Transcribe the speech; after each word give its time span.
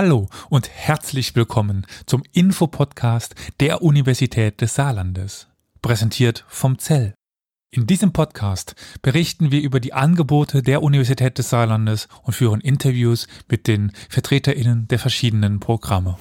Hallo 0.00 0.28
und 0.48 0.70
herzlich 0.70 1.34
willkommen 1.34 1.84
zum 2.06 2.22
Infopodcast 2.30 3.34
der 3.58 3.82
Universität 3.82 4.60
des 4.60 4.76
Saarlandes, 4.76 5.48
präsentiert 5.82 6.44
vom 6.46 6.78
Zell. 6.78 7.14
In 7.72 7.88
diesem 7.88 8.12
Podcast 8.12 8.76
berichten 9.02 9.50
wir 9.50 9.60
über 9.60 9.80
die 9.80 9.94
Angebote 9.94 10.62
der 10.62 10.84
Universität 10.84 11.36
des 11.38 11.50
Saarlandes 11.50 12.06
und 12.22 12.34
führen 12.34 12.60
Interviews 12.60 13.26
mit 13.48 13.66
den 13.66 13.90
Vertreterinnen 14.08 14.86
der 14.86 15.00
verschiedenen 15.00 15.58
Programme. 15.58 16.16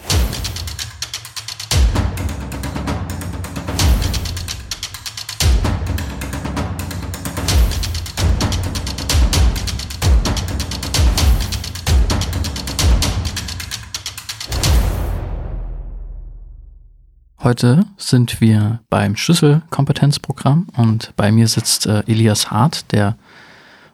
Heute 17.47 17.85
sind 17.95 18.41
wir 18.41 18.81
beim 18.89 19.15
Schlüsselkompetenzprogramm 19.15 20.67
und 20.75 21.13
bei 21.15 21.31
mir 21.31 21.47
sitzt 21.47 21.85
äh, 21.85 22.03
Elias 22.05 22.51
Hart, 22.51 22.91
der 22.91 23.15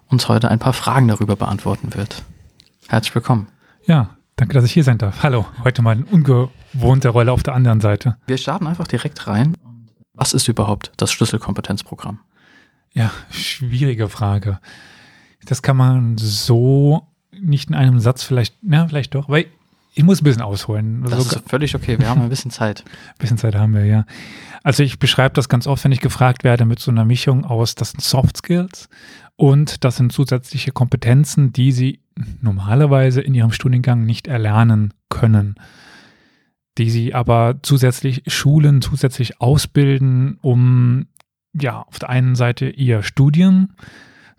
uns 0.08 0.28
heute 0.28 0.50
ein 0.50 0.58
paar 0.58 0.74
Fragen 0.74 1.08
darüber 1.08 1.36
beantworten 1.36 1.94
wird. 1.94 2.24
Herzlich 2.88 3.14
willkommen. 3.14 3.46
Ja, 3.86 4.18
danke, 4.38 4.56
dass 4.56 4.64
ich 4.64 4.72
hier 4.72 4.84
sein 4.84 4.98
darf. 4.98 5.22
Hallo, 5.22 5.46
heute 5.64 5.84
mal 5.84 5.92
eine 5.92 6.06
ungewohnte 6.06 7.10
Rolle 7.10 7.32
auf 7.32 7.44
der 7.44 7.54
anderen 7.54 7.80
Seite. 7.80 8.18
Wir 8.26 8.40
starten 8.40 8.66
einfach 8.66 8.88
direkt 8.88 9.28
rein. 9.28 9.56
Was 10.16 10.34
ist 10.34 10.48
überhaupt 10.48 10.92
das 10.98 11.12
Schlüsselkompetenzprogramm? 11.12 12.22
Ja, 12.94 13.12
schwierige 13.30 14.10
Frage. 14.10 14.58
Das 15.46 15.62
kann 15.62 15.78
man 15.78 16.18
so 16.18 17.06
nicht 17.32 17.70
in 17.70 17.76
einem 17.76 18.00
Satz 18.00 18.24
vielleicht, 18.24 18.56
na, 18.64 18.88
vielleicht 18.88 19.14
doch, 19.14 19.30
weil 19.30 19.46
ich 19.96 20.04
muss 20.04 20.22
ein 20.22 20.24
bisschen 20.24 20.42
ausholen. 20.42 21.04
Das 21.04 21.14
also, 21.14 21.36
ist 21.38 21.50
völlig 21.50 21.76
okay. 21.76 22.00
Wir 22.00 22.10
haben 22.10 22.22
ein 22.22 22.30
bisschen 22.30 22.52
Zeit. 22.52 22.84
ein 22.86 23.16
bisschen 23.20 23.38
Zeit 23.38 23.56
haben 23.56 23.74
wir, 23.74 23.86
ja. 23.86 24.06
Also 24.64 24.82
ich 24.84 24.98
beschreibe 24.98 25.36
das 25.36 25.50
ganz 25.50 25.68
oft, 25.68 25.84
wenn 25.84 25.92
ich 25.92 26.00
gefragt 26.00 26.44
werde, 26.44 26.66
mit 26.66 26.80
so 26.80 26.90
einer 26.90 27.06
Mischung 27.06 27.46
aus, 27.46 27.76
das 27.76 27.92
sind 27.92 28.02
Soft 28.02 28.38
Skills 28.38 28.90
und 29.36 29.84
das 29.84 29.98
sind 29.98 30.12
zusätzliche 30.12 30.72
Kompetenzen, 30.72 31.54
die 31.54 31.72
sie 31.72 32.00
normalerweise 32.42 33.22
in 33.22 33.34
ihrem 33.34 33.52
Studiengang 33.52 34.06
nicht 34.06 34.28
erlernen 34.28 34.94
können, 35.10 35.56
die 36.78 36.90
sie 36.90 37.14
aber 37.14 37.60
zusätzlich 37.62 38.24
schulen, 38.28 38.82
zusätzlich 38.82 39.42
ausbilden, 39.42 40.38
um 40.42 41.08
ja 41.54 41.82
auf 41.82 42.00
der 42.00 42.10
einen 42.10 42.36
Seite 42.36 42.70
ihr 42.70 43.04
Studium 43.04 43.74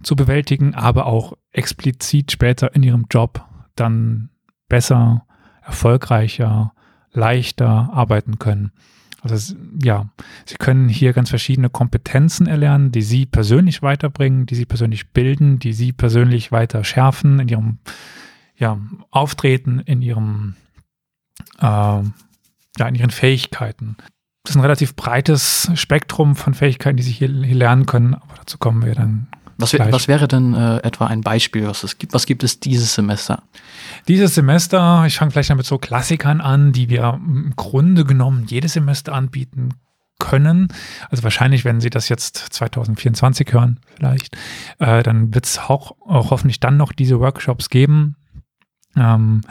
zu 0.02 0.16
bewältigen, 0.16 0.74
aber 0.74 1.06
auch 1.06 1.34
explizit 1.52 2.32
später 2.32 2.74
in 2.74 2.82
ihrem 2.82 3.06
Job 3.10 3.44
dann 3.76 4.30
besser 4.68 5.26
erfolgreicher, 5.64 6.72
leichter 7.12 7.90
arbeiten 7.92 8.38
können. 8.38 8.72
Also 9.22 9.54
ja, 9.82 10.10
Sie 10.44 10.56
können 10.56 10.88
hier 10.88 11.14
ganz 11.14 11.30
verschiedene 11.30 11.70
Kompetenzen 11.70 12.46
erlernen, 12.46 12.92
die 12.92 13.02
Sie 13.02 13.24
persönlich 13.24 13.82
weiterbringen, 13.82 14.44
die 14.44 14.54
Sie 14.54 14.66
persönlich 14.66 15.10
bilden, 15.10 15.58
die 15.58 15.72
Sie 15.72 15.92
persönlich 15.92 16.52
weiter 16.52 16.84
schärfen 16.84 17.40
in 17.40 17.48
Ihrem 17.48 17.78
ja, 18.56 18.78
Auftreten, 19.10 19.80
in 19.80 20.02
Ihrem 20.02 20.56
äh, 21.58 21.64
ja, 22.78 22.88
in 22.88 22.94
Ihren 22.94 23.10
Fähigkeiten. 23.10 23.96
Das 24.42 24.50
ist 24.50 24.56
ein 24.56 24.62
relativ 24.62 24.94
breites 24.94 25.70
Spektrum 25.74 26.36
von 26.36 26.52
Fähigkeiten, 26.52 26.98
die 26.98 27.02
Sie 27.02 27.12
hier, 27.12 27.28
hier 27.28 27.56
lernen 27.56 27.86
können, 27.86 28.14
aber 28.14 28.34
dazu 28.36 28.58
kommen 28.58 28.84
wir 28.84 28.94
dann 28.94 29.28
was, 29.56 29.74
was, 29.74 30.08
wäre 30.08 30.28
denn 30.28 30.54
äh, 30.54 30.78
etwa 30.78 31.06
ein 31.06 31.20
Beispiel, 31.20 31.66
was 31.66 31.84
es 31.84 31.98
gibt? 31.98 32.12
Was 32.12 32.26
gibt 32.26 32.42
es 32.44 32.60
dieses 32.60 32.94
Semester? 32.94 33.42
Dieses 34.08 34.34
Semester, 34.34 35.04
ich 35.06 35.16
fange 35.16 35.30
vielleicht 35.30 35.50
damit 35.50 35.66
so 35.66 35.78
Klassikern 35.78 36.40
an, 36.40 36.72
die 36.72 36.88
wir 36.88 37.20
im 37.22 37.52
Grunde 37.56 38.04
genommen 38.04 38.46
jedes 38.46 38.74
Semester 38.74 39.12
anbieten 39.12 39.70
können. 40.18 40.68
Also 41.10 41.22
wahrscheinlich, 41.22 41.64
wenn 41.64 41.80
Sie 41.80 41.90
das 41.90 42.08
jetzt 42.08 42.36
2024 42.36 43.52
hören, 43.52 43.80
vielleicht, 43.96 44.36
äh, 44.78 45.02
dann 45.02 45.34
wird 45.34 45.46
es 45.46 45.58
auch, 45.58 45.92
auch, 46.06 46.30
hoffentlich 46.30 46.60
dann 46.60 46.76
noch 46.76 46.92
diese 46.92 47.20
Workshops 47.20 47.70
geben. 47.70 48.16
Ähm, 48.96 49.42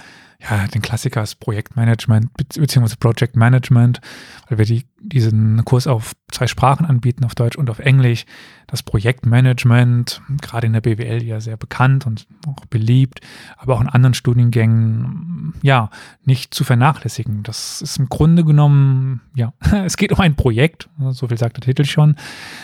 ja, 0.49 0.67
den 0.67 0.81
Klassiker 0.81 1.23
ist 1.23 1.35
Projektmanagement 1.35 2.29
bzw. 2.33 2.95
Project 2.99 3.35
Management, 3.35 4.01
weil 4.49 4.57
wir 4.57 4.65
die, 4.65 4.85
diesen 5.03 5.63
Kurs 5.65 5.85
auf 5.85 6.13
zwei 6.31 6.47
Sprachen 6.47 6.85
anbieten, 6.85 7.25
auf 7.25 7.35
Deutsch 7.35 7.57
und 7.57 7.69
auf 7.69 7.79
Englisch. 7.79 8.25
Das 8.67 8.81
Projektmanagement, 8.81 10.21
gerade 10.41 10.65
in 10.65 10.73
der 10.73 10.81
BWL 10.81 11.21
ja 11.21 11.39
sehr 11.39 11.57
bekannt 11.57 12.07
und 12.07 12.25
auch 12.47 12.65
beliebt, 12.65 13.19
aber 13.57 13.75
auch 13.75 13.81
in 13.81 13.89
anderen 13.89 14.13
Studiengängen, 14.13 15.53
ja, 15.61 15.89
nicht 16.23 16.53
zu 16.53 16.63
vernachlässigen. 16.63 17.43
Das 17.43 17.81
ist 17.81 17.97
im 17.97 18.09
Grunde 18.09 18.43
genommen, 18.43 19.21
ja, 19.35 19.53
es 19.85 19.97
geht 19.97 20.11
um 20.11 20.19
ein 20.21 20.35
Projekt, 20.35 20.89
so 21.11 21.27
viel 21.27 21.37
sagt 21.37 21.57
der 21.57 21.63
Titel 21.63 21.85
schon, 21.85 22.15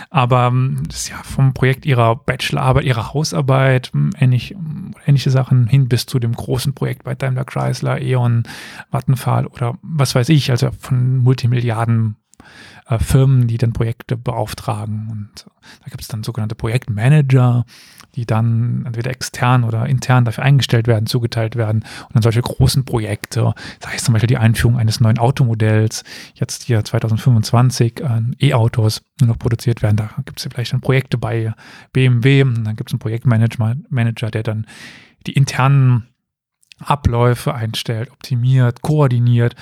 aber 0.10 0.52
das 0.88 1.02
ist 1.02 1.10
ja 1.10 1.18
vom 1.18 1.54
Projekt 1.54 1.86
ihrer 1.86 2.16
Bachelorarbeit, 2.16 2.86
ihrer 2.86 3.14
Hausarbeit, 3.14 3.92
ähnlich, 4.18 4.56
ähnliche 5.06 5.30
Sachen 5.30 5.68
hin 5.68 5.90
bis 5.90 6.06
zu 6.06 6.18
dem 6.18 6.34
großen 6.34 6.74
Projekt 6.74 7.04
bei 7.04 7.14
Daimler 7.14 7.46
Chrysler, 7.46 8.02
E.ON, 8.02 8.44
Vattenfall 8.90 9.46
oder 9.46 9.78
was 9.82 10.16
weiß 10.16 10.30
ich, 10.30 10.50
also 10.50 10.70
von 10.80 11.18
Multimilliarden 11.18 12.16
äh, 12.88 13.00
Firmen, 13.00 13.48
die 13.48 13.58
dann 13.58 13.74
Projekte 13.74 14.18
beauftragen. 14.18 15.08
Und 15.12 15.46
da 15.84 15.90
gibt 15.90 16.02
es 16.02 16.08
dann 16.08 16.24
sogenannte 16.24 16.56
Projektmanager, 16.56 17.66
die 18.16 18.26
dann 18.26 18.84
entweder 18.86 19.12
extern 19.12 19.64
oder 19.64 19.86
intern 19.86 20.26
dafür 20.26 20.44
eingestellt 20.44 20.88
werden, 20.88 21.06
zugeteilt 21.06 21.56
werden. 21.56 21.84
Und 22.08 22.16
dann 22.16 22.24
solche 22.24 22.42
großen 22.42 22.86
Projekte, 22.86 23.54
sei 23.80 23.96
es 23.96 24.04
zum 24.04 24.14
Beispiel 24.14 24.28
die 24.28 24.38
Einführung 24.38 24.78
eines 24.78 25.00
neuen 25.00 25.20
Automodells, 25.20 26.04
jetzt 26.34 26.64
hier 26.64 26.84
2025 26.84 28.02
äh, 28.02 28.48
E-Autos 28.48 29.04
nur 29.22 29.30
noch 29.30 29.40
produziert 29.40 29.82
werden, 29.82 29.98
da 29.98 30.10
gibt 30.26 30.40
es 30.40 30.48
vielleicht 30.52 30.74
dann 30.74 30.82
Projekte 30.82 31.18
bei 31.18 31.54
BMW, 31.94 32.44
und 32.44 32.64
dann 32.64 32.76
gibt 32.76 32.90
es 32.90 32.94
einen 32.94 33.00
Projektmanager, 33.00 33.76
Manager, 33.90 34.32
der 34.32 34.44
dann 34.44 34.66
die 35.28 35.34
internen 35.34 36.08
Abläufe 36.80 37.54
einstellt, 37.54 38.10
optimiert, 38.12 38.82
koordiniert 38.82 39.56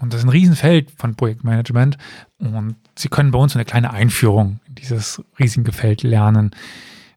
und 0.00 0.12
das 0.12 0.20
ist 0.20 0.26
ein 0.26 0.30
Riesenfeld 0.30 0.90
von 0.92 1.14
Projektmanagement. 1.14 1.98
Und 2.38 2.76
Sie 2.96 3.08
können 3.08 3.30
bei 3.30 3.38
uns 3.38 3.54
eine 3.54 3.64
kleine 3.64 3.92
Einführung 3.92 4.60
in 4.66 4.76
dieses 4.76 5.22
riesige 5.38 5.72
Feld 5.72 6.02
lernen. 6.02 6.52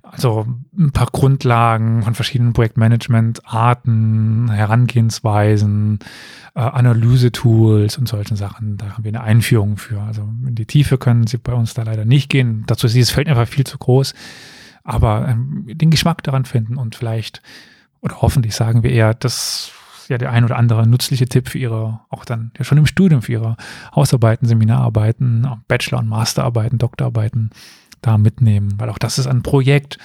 Also 0.03 0.45
ein 0.77 0.91
paar 0.91 1.07
Grundlagen 1.11 2.03
von 2.03 2.15
verschiedenen 2.15 2.51
Projektmanagement-Arten, 2.53 4.51
Herangehensweisen, 4.51 5.99
äh, 6.53 6.59
Analyse-Tools 6.59 7.97
und 7.97 8.09
solchen 8.09 8.35
Sachen. 8.35 8.75
Da 8.77 8.93
haben 8.93 9.03
wir 9.05 9.09
eine 9.09 9.21
Einführung 9.21 9.77
für. 9.77 10.01
Also 10.01 10.23
in 10.45 10.55
die 10.55 10.65
Tiefe 10.65 10.97
können 10.97 11.27
Sie 11.27 11.37
bei 11.37 11.53
uns 11.53 11.73
da 11.73 11.83
leider 11.83 12.03
nicht 12.03 12.29
gehen. 12.29 12.65
Dazu 12.67 12.87
ist 12.87 12.95
dieses 12.95 13.11
Feld 13.11 13.29
einfach 13.29 13.47
viel 13.47 13.65
zu 13.65 13.77
groß. 13.77 14.13
Aber 14.83 15.29
ähm, 15.29 15.65
den 15.67 15.91
Geschmack 15.91 16.23
daran 16.23 16.43
finden 16.45 16.75
und 16.75 16.95
vielleicht, 16.95 17.41
oder 18.01 18.21
hoffentlich 18.21 18.55
sagen 18.55 18.83
wir 18.83 18.91
eher, 18.91 19.13
das 19.13 19.71
ja 20.11 20.17
der 20.17 20.31
ein 20.31 20.43
oder 20.43 20.57
andere 20.57 20.85
nützliche 20.87 21.25
Tipp 21.25 21.49
für 21.49 21.57
ihre, 21.57 22.01
auch 22.09 22.25
dann 22.25 22.51
ja 22.57 22.63
schon 22.63 22.77
im 22.77 22.85
Studium 22.85 23.21
für 23.21 23.31
ihre 23.31 23.57
Hausarbeiten, 23.95 24.47
Seminararbeiten, 24.47 25.47
Bachelor- 25.67 25.99
und 25.99 26.07
Masterarbeiten, 26.07 26.77
Doktorarbeiten 26.77 27.49
da 28.01 28.17
mitnehmen, 28.17 28.73
weil 28.77 28.89
auch 28.89 28.97
das 28.97 29.17
ist 29.17 29.27
ein 29.27 29.43
Projekt. 29.43 29.97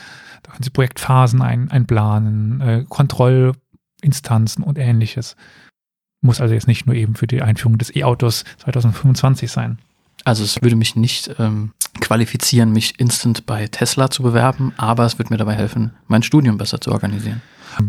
Da 0.43 0.53
können 0.53 0.65
Sie 0.65 0.71
Projektphasen 0.71 1.43
ein, 1.43 1.71
einplanen, 1.71 2.61
äh, 2.61 2.85
Kontrollinstanzen 2.89 4.63
und 4.63 4.79
ähnliches. 4.79 5.37
Muss 6.23 6.41
also 6.41 6.55
jetzt 6.55 6.69
nicht 6.69 6.87
nur 6.87 6.95
eben 6.95 7.15
für 7.15 7.27
die 7.27 7.43
Einführung 7.43 7.79
des 7.79 7.95
E-Autos 7.95 8.45
2025 8.59 9.51
sein. 9.51 9.79
Also 10.25 10.45
es 10.45 10.61
würde 10.63 10.77
mich 10.77 10.97
nicht 10.97 11.35
ähm, 11.39 11.73
qualifizieren, 12.01 12.73
mich 12.73 12.99
instant 12.99 13.47
bei 13.47 13.67
Tesla 13.69 14.11
zu 14.11 14.23
bewerben, 14.23 14.73
aber 14.77 15.05
es 15.05 15.19
wird 15.19 15.31
mir 15.31 15.37
dabei 15.37 15.55
helfen, 15.55 15.93
mein 16.09 16.23
Studium 16.23 16.59
besser 16.59 16.81
zu 16.81 16.93
organisieren. 16.93 17.43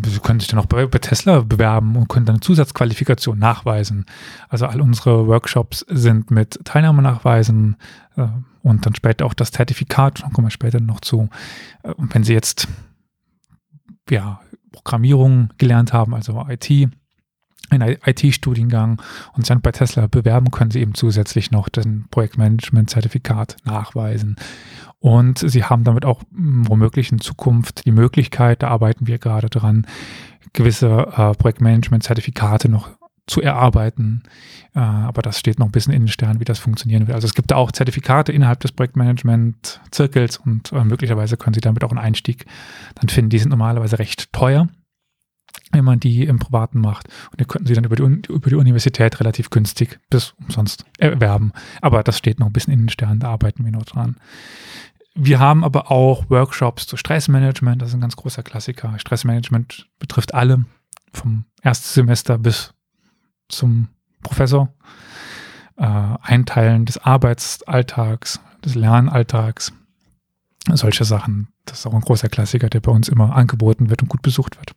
Sie 0.05 0.19
können 0.19 0.39
sich 0.39 0.49
dann 0.49 0.59
auch 0.59 0.65
bei, 0.65 0.85
bei 0.85 0.99
Tesla 0.99 1.41
bewerben 1.41 1.95
und 1.95 2.09
können 2.09 2.25
dann 2.25 2.35
eine 2.35 2.41
Zusatzqualifikation 2.41 3.39
nachweisen. 3.39 4.06
Also 4.50 4.65
all 4.65 4.81
unsere 4.81 5.27
Workshops 5.27 5.85
sind 5.89 6.31
mit 6.31 6.59
Teilnahmenachweisen 6.65 7.77
äh, 8.15 8.27
und 8.63 8.85
dann 8.85 8.95
später 8.95 9.25
auch 9.25 9.33
das 9.33 9.51
Zertifikat, 9.51 10.23
da 10.23 10.29
kommen 10.29 10.47
wir 10.47 10.51
später 10.51 10.79
noch 10.79 11.00
zu. 11.00 11.29
Äh, 11.83 11.91
und 11.91 12.13
wenn 12.13 12.23
Sie 12.23 12.33
jetzt 12.33 12.67
ja, 14.09 14.41
Programmierung 14.71 15.50
gelernt 15.57 15.94
haben, 15.94 16.13
also 16.13 16.45
IT, 16.50 16.69
einen 17.69 17.97
IT-Studiengang 18.06 19.01
und 19.33 19.45
sich 19.45 19.50
dann 19.50 19.62
bei 19.62 19.71
Tesla 19.71 20.07
bewerben, 20.07 20.51
können 20.51 20.71
Sie 20.71 20.79
eben 20.79 20.94
zusätzlich 20.94 21.51
noch 21.51 21.69
den 21.69 22.07
Projektmanagement-Zertifikat 22.09 23.57
nachweisen. 23.65 24.38
Und 24.99 25.39
Sie 25.39 25.63
haben 25.63 25.83
damit 25.83 26.05
auch 26.05 26.21
hm, 26.33 26.67
womöglich 26.67 27.11
in 27.11 27.19
Zukunft 27.19 27.85
die 27.85 27.91
Möglichkeit, 27.91 28.63
da 28.63 28.69
arbeiten 28.69 29.07
wir 29.07 29.19
gerade 29.19 29.49
dran, 29.49 29.85
gewisse 30.53 31.13
äh, 31.15 31.33
Projektmanagement-Zertifikate 31.33 32.69
noch 32.69 32.89
zu 33.27 33.41
erarbeiten. 33.41 34.23
Äh, 34.73 34.79
aber 34.79 35.21
das 35.21 35.38
steht 35.38 35.59
noch 35.59 35.67
ein 35.67 35.71
bisschen 35.71 35.94
in 35.94 36.03
den 36.03 36.07
Sternen, 36.07 36.39
wie 36.39 36.45
das 36.45 36.59
funktionieren 36.59 37.07
will. 37.07 37.13
Also 37.13 37.27
es 37.27 37.33
gibt 37.33 37.51
da 37.51 37.57
auch 37.57 37.71
Zertifikate 37.71 38.31
innerhalb 38.31 38.61
des 38.61 38.71
Projektmanagement-Zirkels 38.71 40.38
und 40.38 40.71
äh, 40.71 40.83
möglicherweise 40.83 41.38
können 41.38 41.53
Sie 41.53 41.61
damit 41.61 41.83
auch 41.83 41.91
einen 41.91 42.00
Einstieg 42.00 42.45
dann 42.95 43.09
finden. 43.09 43.29
Die 43.29 43.39
sind 43.39 43.50
normalerweise 43.50 44.00
recht 44.00 44.31
teuer. 44.33 44.67
Wenn 45.71 45.86
man 45.86 46.00
die 46.00 46.24
im 46.24 46.39
Privaten 46.39 46.80
macht. 46.80 47.07
Und 47.31 47.39
dann 47.39 47.48
könnten 47.48 47.68
sie 47.68 47.74
dann 47.74 47.83
über 47.83 47.95
die, 47.95 48.31
über 48.31 48.50
die 48.50 48.56
Universität 48.56 49.19
relativ 49.19 49.50
günstig 49.50 50.00
bis 50.09 50.33
umsonst 50.39 50.86
erwerben. 50.98 51.51
Aber 51.81 52.04
das 52.04 52.18
steht 52.18 52.39
noch 52.39 52.48
ein 52.48 52.54
bisschen 52.54 52.74
in 52.74 52.81
den 52.81 52.89
Sternen, 52.89 53.19
da 53.19 53.30
arbeiten 53.30 53.65
wir 53.65 53.71
noch 53.71 53.86
dran. 53.86 54.18
Wir 55.19 55.39
haben 55.39 55.63
aber 55.63 55.92
auch 55.92 56.30
Workshops 56.30 56.86
zu 56.86 56.95
Stressmanagement, 56.95 57.81
das 57.81 57.89
ist 57.89 57.95
ein 57.95 58.01
ganz 58.01 58.15
großer 58.15 58.44
Klassiker. 58.44 58.98
Stressmanagement 59.00 59.89
betrifft 59.98 60.33
alle, 60.33 60.65
vom 61.12 61.45
Erstsemester 61.63 62.38
bis 62.38 62.74
zum 63.50 63.88
Professor. 64.21 64.74
Äh, 65.77 65.86
Einteilen 66.21 66.86
des 66.86 66.98
Arbeitsalltags, 66.98 68.39
des 68.63 68.75
Lernalltags, 68.75 69.74
solche 70.74 71.06
Sachen. 71.06 71.50
Das 71.65 71.80
ist 71.80 71.88
auch 71.88 71.94
ein 71.94 72.01
großer 72.01 72.30
Klassiker, 72.30 72.69
der 72.69 72.80
bei 72.80 72.92
uns 72.92 73.10
immer 73.10 73.36
angeboten 73.36 73.89
wird 73.89 74.01
und 74.01 74.10
gut 74.10 74.21
besucht 74.21 74.57
wird. 74.57 74.74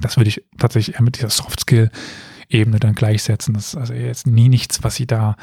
Das 0.00 0.16
würde 0.16 0.28
ich 0.28 0.44
tatsächlich 0.58 0.96
eher 0.96 1.02
mit 1.02 1.16
dieser 1.16 1.30
Soft-Skill-Ebene 1.30 2.80
dann 2.80 2.94
gleichsetzen. 2.94 3.54
Das 3.54 3.68
ist 3.68 3.76
also 3.76 3.94
jetzt 3.94 4.26
nie 4.26 4.48
nichts, 4.48 4.82
was 4.82 4.96
Sie 4.96 5.06
da 5.06 5.36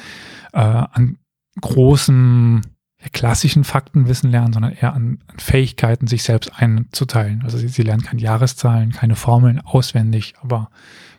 äh, 0.53 0.59
an 0.59 1.17
großen 1.61 2.61
klassischen 3.13 3.63
Faktenwissen 3.63 4.29
lernen, 4.29 4.53
sondern 4.53 4.73
eher 4.73 4.93
an, 4.93 5.19
an, 5.27 5.39
Fähigkeiten, 5.39 6.07
sich 6.07 6.23
selbst 6.23 6.51
einzuteilen. 6.57 7.41
Also 7.43 7.57
sie, 7.57 7.69
sie, 7.69 7.83
lernen 7.83 8.03
keine 8.03 8.21
Jahreszahlen, 8.21 8.91
keine 8.91 9.15
Formeln 9.15 9.61
auswendig, 9.61 10.33
aber 10.41 10.69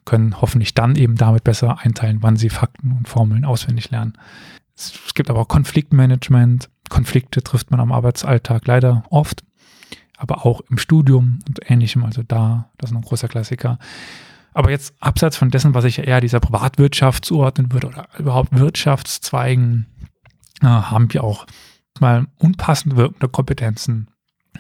können 0.05 0.41
hoffentlich 0.41 0.75
dann 0.75 0.97
eben 0.97 1.17
damit 1.17 1.45
besser 1.45 1.79
einteilen, 1.79 2.19
wann 2.21 2.37
sie 2.37 2.51
Fakten 2.51 2.93
und 2.93 3.09
Formeln 3.09 3.45
auswendig 3.45 3.91
lernen. 3.91 4.19
Es, 4.77 4.93
es 5.07 5.15
gibt 5.15 5.31
aber 5.31 5.41
auch 5.41 5.49
Konfliktmanagement. 5.49 6.69
Konflikte 6.91 7.43
trifft 7.43 7.71
man 7.71 7.81
am 7.81 7.93
Arbeitsalltag 7.93 8.67
leider 8.67 9.05
oft, 9.09 9.43
aber 10.21 10.45
auch 10.45 10.61
im 10.69 10.79
Studium 10.79 11.39
und 11.49 11.71
ähnlichem. 11.71 12.05
Also 12.05 12.23
da, 12.23 12.71
das 12.77 12.91
ist 12.91 12.97
ein 12.97 13.03
großer 13.03 13.29
Klassiker. 13.29 13.79
Aber 14.53 14.71
jetzt 14.71 14.95
abseits 15.01 15.37
von 15.37 15.51
dessen, 15.51 15.75
was 15.75 15.85
ich 15.85 15.99
eher 15.99 16.21
dieser 16.21 16.41
Privatwirtschaft 16.41 17.25
zuordnen 17.25 17.73
würde 17.73 17.87
oder 17.89 18.09
überhaupt 18.19 18.57
Wirtschaftszweigen, 18.57 19.87
äh, 20.61 20.67
haben 20.67 21.13
wir 21.13 21.25
auch 21.25 21.47
mal 22.01 22.27
unpassend 22.39 22.97
wirkende 22.97 23.29
Kompetenzen. 23.29 24.11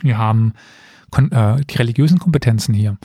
Wir 0.00 0.16
haben 0.16 0.54
äh, 1.16 1.56
die 1.64 1.76
religiösen 1.76 2.18
Kompetenzen 2.18 2.74
hier. 2.74 2.96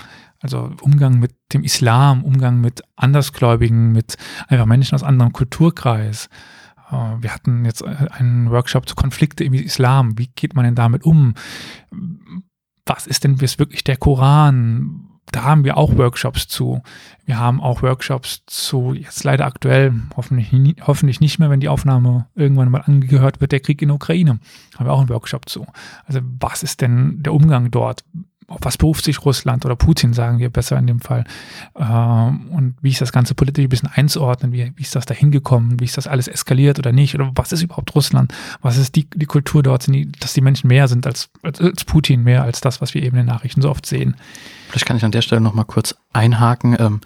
Also 0.41 0.71
Umgang 0.81 1.19
mit 1.19 1.35
dem 1.53 1.63
Islam, 1.63 2.23
Umgang 2.23 2.61
mit 2.61 2.83
Andersgläubigen, 2.95 3.91
mit 3.91 4.15
einfach 4.47 4.65
Menschen 4.65 4.95
aus 4.95 5.03
anderem 5.03 5.33
Kulturkreis. 5.33 6.29
Äh, 6.91 7.21
wir 7.21 7.33
hatten 7.33 7.65
jetzt 7.65 7.83
einen 7.83 8.51
Workshop 8.51 8.87
zu 8.87 8.95
Konflikte 8.95 9.43
im 9.43 9.53
Islam. 9.53 10.17
Wie 10.17 10.27
geht 10.27 10.55
man 10.55 10.65
denn 10.65 10.75
damit 10.75 11.03
um? 11.03 11.33
Was 12.85 13.07
ist 13.07 13.23
denn 13.23 13.41
wirklich 13.41 13.83
der 13.83 13.97
Koran? 13.97 15.15
da 15.31 15.43
haben 15.43 15.63
wir 15.63 15.77
auch 15.77 15.97
Workshops 15.97 16.47
zu. 16.47 16.81
Wir 17.25 17.39
haben 17.39 17.61
auch 17.61 17.81
Workshops 17.81 18.43
zu, 18.45 18.93
jetzt 18.93 19.23
leider 19.23 19.45
aktuell, 19.45 19.93
hoffentlich, 20.15 20.53
hoffentlich 20.85 21.19
nicht 21.19 21.39
mehr, 21.39 21.49
wenn 21.49 21.59
die 21.59 21.69
Aufnahme 21.69 22.27
irgendwann 22.35 22.71
mal 22.71 22.81
angehört 22.81 23.41
wird, 23.41 23.51
der 23.51 23.59
Krieg 23.59 23.81
in 23.81 23.89
der 23.89 23.95
Ukraine. 23.95 24.39
Haben 24.75 24.85
wir 24.85 24.93
auch 24.93 24.99
einen 24.99 25.09
Workshop 25.09 25.49
zu. 25.49 25.65
Also 26.05 26.21
was 26.39 26.63
ist 26.63 26.81
denn 26.81 27.21
der 27.23 27.33
Umgang 27.33 27.71
dort? 27.71 28.05
Was 28.47 28.77
beruft 28.77 29.05
sich 29.05 29.25
Russland 29.25 29.65
oder 29.65 29.75
Putin, 29.75 30.13
sagen 30.13 30.37
wir 30.37 30.49
besser 30.49 30.77
in 30.77 30.87
dem 30.87 30.99
Fall. 30.99 31.23
Ähm, 31.75 32.49
und 32.51 32.75
wie 32.81 32.91
ist 32.91 33.01
das 33.01 33.11
Ganze 33.11 33.33
politisch 33.33 33.65
ein 33.65 33.69
bisschen 33.69 33.89
einzuordnen? 33.93 34.51
Wie, 34.51 34.71
wie 34.75 34.81
ist 34.81 34.95
das 34.95 35.05
da 35.05 35.13
hingekommen? 35.13 35.79
Wie 35.79 35.85
ist 35.85 35.97
das 35.97 36.07
alles 36.07 36.27
eskaliert 36.27 36.77
oder 36.77 36.91
nicht? 36.91 37.15
Oder 37.15 37.31
was 37.35 37.51
ist 37.51 37.63
überhaupt 37.63 37.95
Russland? 37.95 38.33
Was 38.61 38.77
ist 38.77 38.95
die, 38.95 39.07
die 39.13 39.25
Kultur 39.25 39.63
dort? 39.63 39.87
Die, 39.87 40.11
dass 40.11 40.33
die 40.33 40.41
Menschen 40.41 40.67
mehr 40.67 40.87
sind 40.87 41.07
als, 41.07 41.29
als, 41.41 41.59
als, 41.59 41.85
Putin, 41.85 42.23
mehr 42.23 42.43
als 42.43 42.61
das, 42.61 42.81
was 42.81 42.93
wir 42.93 43.01
eben 43.01 43.17
in 43.17 43.25
den 43.25 43.33
Nachrichten 43.33 43.61
so 43.61 43.69
oft 43.69 43.85
sehen. 43.85 44.15
Vielleicht 44.69 44.85
kann 44.85 44.97
ich 44.97 45.05
an 45.05 45.11
der 45.11 45.21
Stelle 45.21 45.41
nochmal 45.41 45.65
kurz 45.65 45.95
einhaken. 46.13 46.75
Ähm, 46.79 47.01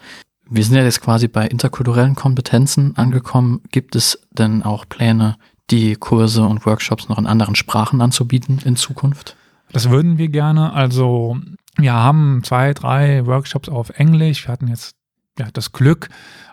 wir 0.48 0.64
sind 0.64 0.74
ja 0.74 0.82
jetzt 0.82 1.00
quasi 1.00 1.28
bei 1.28 1.46
interkulturellen 1.46 2.16
Kompetenzen 2.16 2.96
angekommen. 2.96 3.62
Gibt 3.70 3.96
es 3.96 4.20
denn 4.30 4.62
auch 4.62 4.84
Pläne, 4.88 5.36
die 5.70 5.94
Kurse 5.94 6.42
und 6.42 6.66
Workshops 6.66 7.08
noch 7.08 7.18
in 7.18 7.26
anderen 7.26 7.54
Sprachen 7.54 8.00
anzubieten 8.02 8.58
in 8.64 8.76
Zukunft? 8.76 9.36
Das 9.72 9.90
würden 9.90 10.18
wir 10.18 10.28
gerne. 10.28 10.72
Also 10.72 11.38
wir 11.76 11.92
haben 11.92 12.42
zwei, 12.44 12.74
drei 12.74 13.26
Workshops 13.26 13.68
auf 13.68 13.90
Englisch. 13.90 14.46
Wir 14.46 14.52
hatten 14.52 14.68
jetzt 14.68 14.96
ja, 15.38 15.48
das 15.52 15.72
Glück, 15.72 16.08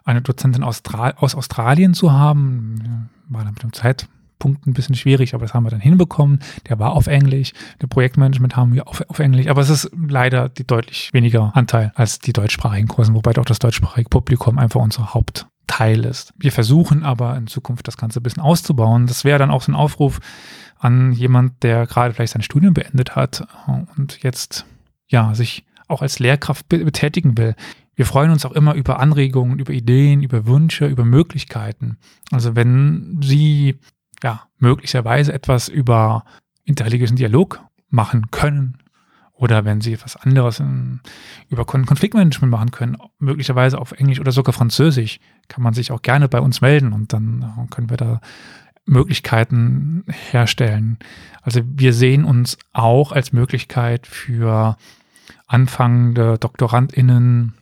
eine 0.06 0.22
Dozentin 0.22 0.64
aus, 0.64 0.82
aus 1.18 1.36
Australien 1.36 1.94
zu 1.94 2.12
haben. 2.12 3.10
War 3.28 3.44
dann 3.44 3.54
mit 3.54 3.64
dem 3.64 3.74
Zeitpunkt 3.74 4.66
ein 4.68 4.74
bisschen 4.74 4.96
schwierig, 4.96 5.34
aber 5.34 5.46
das 5.46 5.54
haben 5.54 5.66
wir 5.66 5.72
dann 5.72 5.80
hinbekommen. 5.80 6.40
Der 6.70 6.80
war 6.80 6.94
auf 6.94 7.08
Englisch. 7.08 7.54
Der 7.82 7.88
Projektmanagement 7.88 8.56
haben 8.56 8.74
wir 8.74 8.88
auf, 8.88 9.04
auf 9.10 9.20
Englisch. 9.20 9.48
Aber 9.48 9.62
es 9.62 9.70
ist 9.70 9.92
leider 10.08 10.50
die 10.50 10.66
deutlich 10.66 11.12
weniger 11.14 11.56
Anteil 11.56 11.92
als 11.96 12.20
die 12.20 12.34
deutschsprachigen 12.34 12.88
Kursen, 12.88 13.16
wobei 13.16 13.34
doch 13.34 13.46
das 13.46 13.60
deutschsprachige 13.60 14.10
Publikum 14.10 14.58
einfach 14.58 14.80
unser 14.80 15.14
Hauptteil 15.68 16.06
ist. 16.06 16.34
Wir 16.38 16.52
versuchen 16.52 17.04
aber 17.04 17.36
in 17.36 17.48
Zukunft 17.48 17.88
das 17.88 17.98
Ganze 17.98 18.20
ein 18.20 18.24
bisschen 18.24 18.44
auszubauen. 18.44 19.08
Das 19.08 19.26
wäre 19.26 19.40
dann 19.40 19.52
auch 19.52 19.62
so 19.62 19.72
ein 19.72 19.76
Aufruf, 19.76 20.20
an 20.80 21.12
jemand, 21.12 21.64
der 21.64 21.88
gerade 21.88 22.14
vielleicht 22.14 22.34
sein 22.34 22.44
Studium 22.44 22.76
beendet 22.76 23.16
hat 23.16 23.48
und 23.96 24.22
jetzt 24.22 24.66
ja 25.08 25.34
sich 25.34 25.66
auch 25.88 26.04
als 26.04 26.20
Lehrkraft 26.20 26.70
betätigen 26.70 27.36
will. 27.36 27.56
Wir 27.96 28.06
freuen 28.06 28.30
uns 28.30 28.46
auch 28.46 28.52
immer 28.52 28.76
über 28.76 29.00
Anregungen, 29.00 29.58
über 29.58 29.74
Ideen, 29.74 30.22
über 30.22 30.46
Wünsche, 30.46 30.86
über 30.86 31.04
Möglichkeiten. 31.04 31.98
Also 32.30 32.56
wenn 32.56 33.20
Sie 33.24 33.80
ja 34.22 34.44
möglicherweise 34.60 35.34
etwas 35.34 35.68
über 35.68 36.26
interreligiösen 36.64 37.18
Dialog 37.18 37.60
machen 37.90 38.30
können 38.30 38.78
oder 39.38 39.66
wenn 39.66 39.82
Sie 39.82 39.94
etwas 39.94 40.16
anderes 40.16 40.60
in, 40.60 41.00
über 41.50 41.66
Konfliktmanagement 41.66 42.52
machen 42.52 42.72
können, 42.72 42.98
möglicherweise 43.20 43.80
auf 43.80 43.92
Englisch 43.92 44.20
oder 44.20 44.32
sogar 44.32 44.54
Französisch, 44.54 45.20
kann 45.48 45.64
man 45.64 45.74
sich 45.74 45.92
auch 45.92 46.02
gerne 46.02 46.28
bei 46.28 46.40
uns 46.40 46.62
melden 46.62 46.92
und 46.94 47.14
dann 47.14 47.68
können 47.70 47.90
wir 47.90 47.98
da 47.98 48.20
Möglichkeiten 48.86 50.06
herstellen. 50.32 50.98
Also 51.42 51.62
wir 51.66 51.94
sehen 51.94 52.24
uns 52.24 52.58
auch 52.74 53.12
als 53.12 53.34
Möglichkeit 53.34 54.08
für 54.08 54.78
anfangende 55.46 56.38
DoktorandInnen 56.40 57.54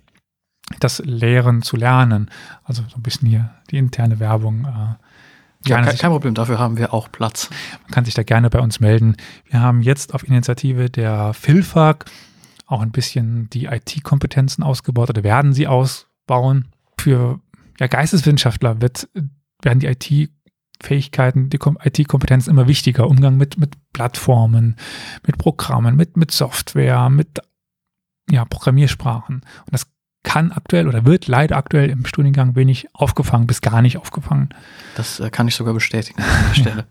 das 0.80 1.00
Lehren 1.00 1.62
zu 1.62 1.78
lernen. 1.78 2.30
Also 2.64 2.84
so 2.88 2.98
ein 2.98 3.04
bisschen 3.04 3.28
hier 3.28 3.52
die 3.70 3.78
interne 3.78 4.20
Werbung. 4.20 4.66
Äh, 4.66 5.05
ja, 5.68 5.82
kein, 5.82 5.98
kein 5.98 6.12
Problem, 6.12 6.34
dafür 6.34 6.60
haben 6.60 6.78
wir 6.78 6.94
auch 6.94 7.12
Platz. 7.12 7.50
Man 7.84 7.92
kann 7.92 8.06
sich 8.06 8.14
da 8.14 8.24
gerne 8.24 8.50
bei 8.50 8.60
uns 8.60 8.80
melden. 8.80 9.16
Wir 9.50 9.62
haben 9.62 9.82
jetzt 9.82 10.14
auf 10.14 10.28
Initiative 10.28 10.90
der 10.90 11.34
FILFAG 11.34 12.06
auch 12.68 12.82
ein 12.82 12.92
bisschen 12.92 13.50
die 13.52 13.66
IT-Kompetenzen 13.66 14.64
ausgebaut 14.64 15.10
oder 15.10 15.24
werden 15.24 15.54
sie 15.54 15.68
ausbauen. 15.68 16.70
Für 17.00 17.40
ja, 17.80 17.88
Geisteswissenschaftler 17.88 18.82
wird, 18.82 19.08
werden 19.62 19.80
die 19.80 19.88
IT 19.88 20.32
Fähigkeiten, 20.82 21.50
die 21.50 21.58
IT-Kompetenzen 21.58 22.50
immer 22.50 22.68
wichtiger. 22.68 23.08
Umgang 23.08 23.38
mit, 23.38 23.58
mit 23.58 23.76
Plattformen, 23.94 24.76
mit 25.26 25.38
Programmen, 25.38 25.96
mit, 25.96 26.18
mit 26.18 26.32
Software, 26.32 27.10
mit 27.10 27.40
ja, 28.30 28.46
Programmiersprachen. 28.46 29.36
Und 29.38 29.72
das 29.72 29.88
kann 30.26 30.52
aktuell 30.52 30.90
oder 30.90 31.06
wird 31.06 31.28
leider 31.28 31.56
aktuell 31.56 31.90
im 31.90 32.06
Studiengang 32.06 32.56
wenig 32.56 32.88
aufgefangen, 32.94 33.48
bis 33.48 33.62
gar 33.62 33.82
nicht 33.82 33.98
aufgefangen. 33.98 34.50
Das 34.96 35.22
äh, 35.22 35.30
kann 35.30 35.48
ich 35.48 35.56
sogar 35.56 35.74
bestätigen 35.74 36.22
an 36.22 36.28
der 36.50 36.56
Stelle. 36.56 36.86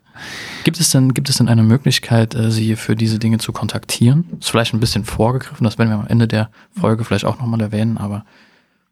gibt, 0.63 0.79
es 0.79 0.89
denn, 0.89 1.13
gibt 1.13 1.29
es 1.29 1.37
denn 1.37 1.47
eine 1.47 1.61
Möglichkeit, 1.61 2.33
äh, 2.33 2.49
Sie 2.49 2.75
für 2.75 2.95
diese 2.95 3.19
Dinge 3.19 3.37
zu 3.37 3.51
kontaktieren? 3.51 4.25
Das 4.31 4.45
ist 4.45 4.49
vielleicht 4.49 4.73
ein 4.73 4.79
bisschen 4.79 5.05
vorgegriffen, 5.05 5.63
das 5.63 5.77
werden 5.77 5.89
wir 5.89 5.99
am 5.99 6.07
Ende 6.07 6.27
der 6.27 6.49
Folge 6.79 7.03
vielleicht 7.03 7.25
auch 7.25 7.39
nochmal 7.39 7.61
erwähnen, 7.61 7.97
aber 7.97 8.25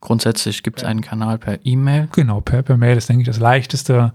grundsätzlich 0.01 0.61
gibt 0.61 0.79
es 0.79 0.83
einen 0.83 1.01
Kanal 1.01 1.39
per 1.39 1.65
E-Mail. 1.65 2.09
Genau, 2.11 2.41
per, 2.41 2.61
per 2.61 2.77
Mail 2.77 2.97
ist, 2.97 3.09
denke 3.09 3.21
ich, 3.21 3.27
das 3.27 3.39
leichteste. 3.39 4.13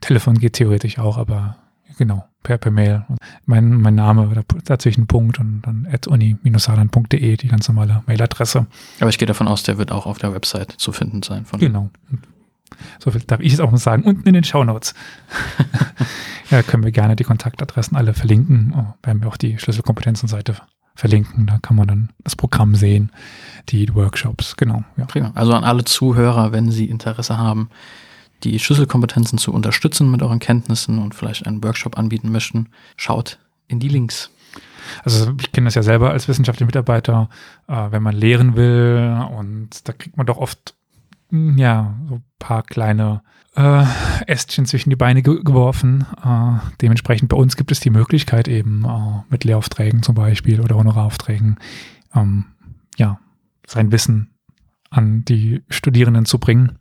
Telefon 0.00 0.38
geht 0.38 0.54
theoretisch 0.54 0.98
auch, 0.98 1.18
aber 1.18 1.56
genau, 1.96 2.24
per, 2.42 2.58
per 2.58 2.70
Mail. 2.70 3.04
Mein, 3.46 3.80
mein 3.80 3.94
Name, 3.94 4.44
dazwischen 4.64 5.06
Punkt 5.06 5.38
und 5.38 5.62
dann 5.62 5.88
at 5.90 6.06
uni-saarland.de, 6.06 7.36
die 7.36 7.48
ganz 7.48 7.68
normale 7.68 8.02
Mailadresse. 8.06 8.66
Aber 9.00 9.10
ich 9.10 9.18
gehe 9.18 9.26
davon 9.26 9.48
aus, 9.48 9.62
der 9.62 9.78
wird 9.78 9.92
auch 9.92 10.06
auf 10.06 10.18
der 10.18 10.34
Website 10.34 10.72
zu 10.72 10.92
finden 10.92 11.22
sein. 11.22 11.46
genau. 11.58 11.90
So 12.98 13.10
viel 13.10 13.20
darf 13.20 13.40
ich 13.40 13.52
jetzt 13.52 13.60
auch 13.60 13.70
noch 13.70 13.78
sagen. 13.78 14.02
Unten 14.02 14.26
in 14.26 14.34
den 14.34 14.44
Shownotes. 14.44 14.94
ja, 16.50 16.62
können 16.62 16.82
wir 16.82 16.92
gerne 16.92 17.16
die 17.16 17.24
Kontaktadressen 17.24 17.96
alle 17.96 18.14
verlinken. 18.14 18.74
Oh, 18.76 18.94
werden 19.06 19.22
wir 19.22 19.28
auch 19.28 19.36
die 19.36 19.58
Schlüsselkompetenzenseite 19.58 20.56
verlinken. 20.94 21.46
Da 21.46 21.58
kann 21.58 21.76
man 21.76 21.88
dann 21.88 22.08
das 22.22 22.36
Programm 22.36 22.74
sehen, 22.74 23.10
die 23.68 23.94
Workshops. 23.94 24.56
Genau. 24.56 24.84
Ja. 24.96 25.06
Prima. 25.06 25.32
Also 25.34 25.52
an 25.52 25.64
alle 25.64 25.84
Zuhörer, 25.84 26.52
wenn 26.52 26.70
Sie 26.70 26.86
Interesse 26.86 27.38
haben, 27.38 27.68
die 28.44 28.58
Schlüsselkompetenzen 28.58 29.38
zu 29.38 29.52
unterstützen 29.52 30.10
mit 30.10 30.22
euren 30.22 30.38
Kenntnissen 30.38 30.98
und 30.98 31.14
vielleicht 31.14 31.46
einen 31.46 31.62
Workshop 31.64 31.98
anbieten 31.98 32.30
möchten, 32.30 32.68
schaut 32.96 33.38
in 33.68 33.80
die 33.80 33.88
Links. 33.88 34.30
Also 35.02 35.32
ich 35.40 35.52
kenne 35.52 35.66
das 35.66 35.74
ja 35.74 35.82
selber 35.82 36.10
als 36.10 36.28
wissenschaftlicher 36.28 36.66
Mitarbeiter, 36.66 37.28
äh, 37.68 37.90
wenn 37.90 38.02
man 38.02 38.14
lehren 38.14 38.54
will 38.54 39.26
und 39.36 39.88
da 39.88 39.92
kriegt 39.92 40.16
man 40.16 40.26
doch 40.26 40.36
oft 40.36 40.74
hm, 41.30 41.56
ja 41.56 41.94
so 42.08 42.16
ein 42.16 42.24
paar 42.38 42.62
kleine 42.62 43.22
äh, 43.56 43.84
Ästchen 44.26 44.66
zwischen 44.66 44.90
die 44.90 44.96
Beine 44.96 45.22
ge 45.22 45.42
geworfen. 45.42 46.06
Äh, 46.22 46.58
dementsprechend 46.80 47.28
bei 47.28 47.36
uns 47.36 47.56
gibt 47.56 47.72
es 47.72 47.80
die 47.80 47.90
Möglichkeit 47.90 48.48
eben 48.48 48.84
äh, 48.84 49.22
mit 49.30 49.44
Lehraufträgen 49.44 50.02
zum 50.02 50.14
Beispiel 50.14 50.60
oder 50.60 50.76
Honoraraufträgen 50.76 51.58
ähm, 52.14 52.46
ja 52.98 53.18
sein 53.66 53.90
Wissen 53.92 54.30
an 54.90 55.24
die 55.24 55.62
Studierenden 55.68 56.26
zu 56.26 56.38
bringen. 56.38 56.78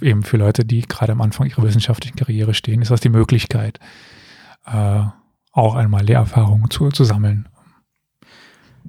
Eben 0.00 0.22
für 0.22 0.36
Leute, 0.36 0.64
die 0.64 0.82
gerade 0.82 1.12
am 1.12 1.20
Anfang 1.20 1.48
ihrer 1.48 1.62
wissenschaftlichen 1.62 2.16
Karriere 2.16 2.54
stehen, 2.54 2.82
ist 2.82 2.90
das 2.90 3.00
die 3.00 3.08
Möglichkeit, 3.08 3.78
äh, 4.66 5.02
auch 5.52 5.74
einmal 5.74 6.04
Lehrerfahrungen 6.04 6.70
zu, 6.70 6.88
zu 6.90 7.04
sammeln. 7.04 7.48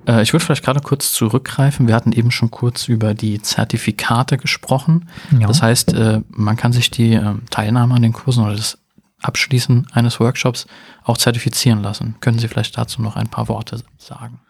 Äh, 0.07 0.21
ich 0.23 0.33
würde 0.33 0.45
vielleicht 0.45 0.63
gerade 0.63 0.81
kurz 0.81 1.13
zurückgreifen. 1.13 1.87
Wir 1.87 1.95
hatten 1.95 2.11
eben 2.11 2.31
schon 2.31 2.51
kurz 2.51 2.87
über 2.87 3.13
die 3.13 3.41
Zertifikate 3.41 4.37
gesprochen. 4.37 5.09
Ja. 5.37 5.47
Das 5.47 5.61
heißt, 5.61 5.93
äh, 5.93 6.21
man 6.29 6.57
kann 6.57 6.73
sich 6.73 6.91
die 6.91 7.13
ähm, 7.13 7.43
Teilnahme 7.49 7.95
an 7.95 8.01
den 8.01 8.13
Kursen 8.13 8.43
oder 8.43 8.55
das 8.55 8.77
Abschließen 9.21 9.87
eines 9.93 10.19
Workshops 10.19 10.67
auch 11.03 11.17
zertifizieren 11.17 11.81
lassen. 11.81 12.15
Können 12.19 12.39
Sie 12.39 12.47
vielleicht 12.47 12.77
dazu 12.77 13.01
noch 13.01 13.15
ein 13.15 13.29
paar 13.29 13.47
Worte 13.47 13.81
sagen? 13.97 14.41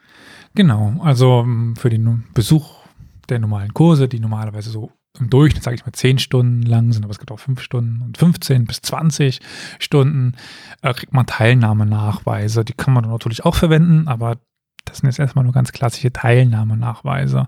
Genau, 0.55 0.99
also 1.03 1.41
ähm, 1.41 1.75
für 1.75 1.89
den 1.89 2.25
Besuch 2.33 2.75
der 3.29 3.39
normalen 3.39 3.73
Kurse, 3.73 4.07
die 4.07 4.19
normalerweise 4.19 4.69
so 4.69 4.91
im 5.19 5.29
Durchschnitt, 5.29 5.63
sage 5.63 5.75
ich 5.75 5.85
mal, 5.85 5.91
10 5.91 6.17
Stunden 6.17 6.63
lang 6.63 6.91
sind, 6.91 7.03
aber 7.03 7.11
es 7.11 7.19
gibt 7.19 7.31
auch 7.31 7.39
5 7.39 7.61
Stunden 7.61 8.01
und 8.01 8.17
15 8.17 8.65
bis 8.65 8.81
20 8.81 9.39
Stunden, 9.79 10.33
äh, 10.81 10.93
kriegt 10.93 11.13
man 11.13 11.27
Teilnahmenachweise. 11.27 12.65
Die 12.65 12.73
kann 12.73 12.93
man 12.93 13.03
natürlich 13.05 13.45
auch 13.45 13.55
verwenden, 13.55 14.07
aber 14.07 14.39
das 14.85 14.97
sind 14.97 15.07
jetzt 15.07 15.19
erstmal 15.19 15.43
nur 15.43 15.53
ganz 15.53 15.71
klassische 15.71 16.11
Teilnahmenachweise. 16.11 17.47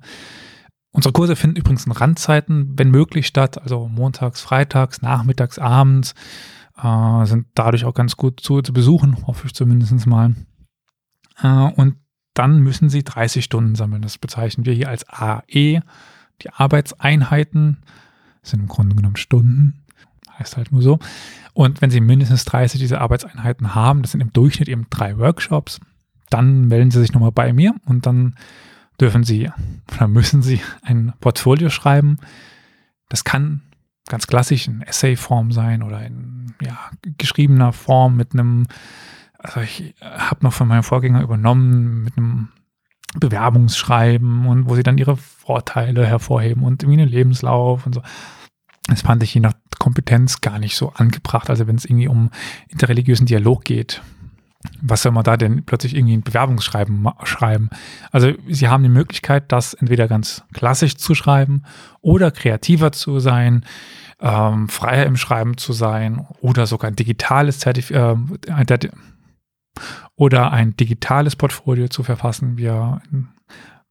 Unsere 0.91 1.11
Kurse 1.11 1.35
finden 1.35 1.57
übrigens 1.57 1.85
in 1.85 1.91
Randzeiten, 1.91 2.73
wenn 2.77 2.89
möglich, 2.89 3.27
statt, 3.27 3.61
also 3.61 3.87
montags, 3.87 4.41
freitags, 4.41 5.01
nachmittags, 5.01 5.59
abends, 5.59 6.13
äh, 6.81 7.25
sind 7.25 7.47
dadurch 7.55 7.83
auch 7.85 7.93
ganz 7.93 8.15
gut 8.15 8.39
zu, 8.39 8.61
zu 8.61 8.73
besuchen, 8.73 9.25
hoffe 9.27 9.47
ich 9.47 9.53
zumindest 9.53 10.05
mal. 10.05 10.35
Äh, 11.41 11.47
und 11.47 11.97
dann 12.33 12.59
müssen 12.59 12.89
Sie 12.89 13.03
30 13.03 13.43
Stunden 13.43 13.75
sammeln. 13.75 14.01
Das 14.01 14.17
bezeichnen 14.17 14.65
wir 14.65 14.73
hier 14.73 14.89
als 14.89 15.05
AE. 15.09 15.81
Die 16.41 16.51
Arbeitseinheiten 16.51 17.77
sind 18.43 18.61
im 18.61 18.67
Grunde 18.67 18.95
genommen 18.95 19.15
Stunden. 19.15 19.81
Heißt 20.37 20.57
halt 20.57 20.71
nur 20.71 20.81
so. 20.81 20.99
Und 21.53 21.81
wenn 21.81 21.89
Sie 21.89 22.01
mindestens 22.01 22.45
30 22.45 22.79
dieser 22.79 23.01
Arbeitseinheiten 23.01 23.73
haben, 23.73 24.01
das 24.01 24.11
sind 24.11 24.21
im 24.21 24.33
Durchschnitt 24.33 24.67
eben 24.67 24.87
drei 24.89 25.17
Workshops, 25.17 25.79
dann 26.29 26.67
melden 26.67 26.91
Sie 26.91 26.99
sich 26.99 27.13
nochmal 27.13 27.31
bei 27.31 27.53
mir 27.53 27.73
und 27.85 28.05
dann 28.05 28.35
dürfen 28.99 29.23
Sie 29.23 29.49
oder 29.95 30.07
müssen 30.07 30.41
Sie 30.41 30.59
ein 30.81 31.13
Portfolio 31.21 31.69
schreiben. 31.69 32.17
Das 33.07 33.23
kann 33.23 33.61
ganz 34.07 34.27
klassisch 34.27 34.67
in 34.67 34.81
Essay-Form 34.81 35.51
sein 35.51 35.83
oder 35.83 36.05
in 36.05 36.53
ja, 36.61 36.77
geschriebener 37.17 37.71
Form 37.71 38.17
mit 38.17 38.33
einem 38.33 38.67
also 39.45 39.61
ich 39.61 39.93
habe 40.01 40.43
noch 40.43 40.53
von 40.53 40.67
meinem 40.67 40.83
Vorgänger 40.83 41.21
übernommen 41.21 42.03
mit 42.03 42.17
einem 42.17 42.49
Bewerbungsschreiben 43.19 44.45
und 44.47 44.69
wo 44.69 44.75
sie 44.75 44.83
dann 44.83 44.97
ihre 44.97 45.17
Vorteile 45.17 46.05
hervorheben 46.05 46.63
und 46.63 46.83
irgendwie 46.83 47.01
einen 47.01 47.11
Lebenslauf 47.11 47.85
und 47.85 47.93
so. 47.95 48.01
Das 48.87 49.01
fand 49.01 49.23
ich 49.23 49.33
je 49.33 49.41
nach 49.41 49.53
Kompetenz 49.79 50.41
gar 50.41 50.59
nicht 50.59 50.75
so 50.75 50.91
angebracht. 50.93 51.49
Also 51.49 51.67
wenn 51.67 51.75
es 51.75 51.85
irgendwie 51.85 52.07
um 52.07 52.29
interreligiösen 52.69 53.25
Dialog 53.25 53.63
geht, 53.63 54.01
was 54.81 55.03
soll 55.03 55.11
man 55.11 55.23
da 55.23 55.37
denn 55.37 55.63
plötzlich 55.63 55.95
irgendwie 55.95 56.17
ein 56.17 56.23
Bewerbungsschreiben 56.23 57.07
schreiben? 57.23 57.69
Also 58.11 58.33
sie 58.47 58.67
haben 58.67 58.83
die 58.83 58.89
Möglichkeit, 58.89 59.51
das 59.51 59.73
entweder 59.73 60.07
ganz 60.07 60.43
klassisch 60.53 60.97
zu 60.97 61.15
schreiben 61.15 61.63
oder 62.01 62.31
kreativer 62.31 62.91
zu 62.91 63.19
sein, 63.19 63.65
ähm, 64.19 64.69
freier 64.69 65.05
im 65.05 65.17
Schreiben 65.17 65.57
zu 65.57 65.73
sein 65.73 66.25
oder 66.41 66.67
sogar 66.67 66.89
ein 66.89 66.95
digitales 66.95 67.59
Zertifikat, 67.59 68.85
äh, 68.85 68.89
oder 70.15 70.51
ein 70.51 70.75
digitales 70.75 71.35
Portfolio 71.35 71.87
zu 71.87 72.03
verfassen. 72.03 72.57
Wir 72.57 73.01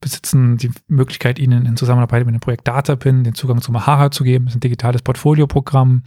besitzen 0.00 0.58
die 0.58 0.70
Möglichkeit, 0.86 1.38
Ihnen 1.38 1.66
in 1.66 1.76
Zusammenarbeit 1.76 2.26
mit 2.26 2.34
dem 2.34 2.40
Projekt 2.40 2.68
DataPin 2.68 3.24
den 3.24 3.34
Zugang 3.34 3.62
zum 3.62 3.72
Mahara 3.72 4.10
zu 4.10 4.24
geben. 4.24 4.44
Das 4.44 4.52
ist 4.52 4.58
ein 4.58 4.60
digitales 4.60 5.02
Portfolioprogramm. 5.02 6.02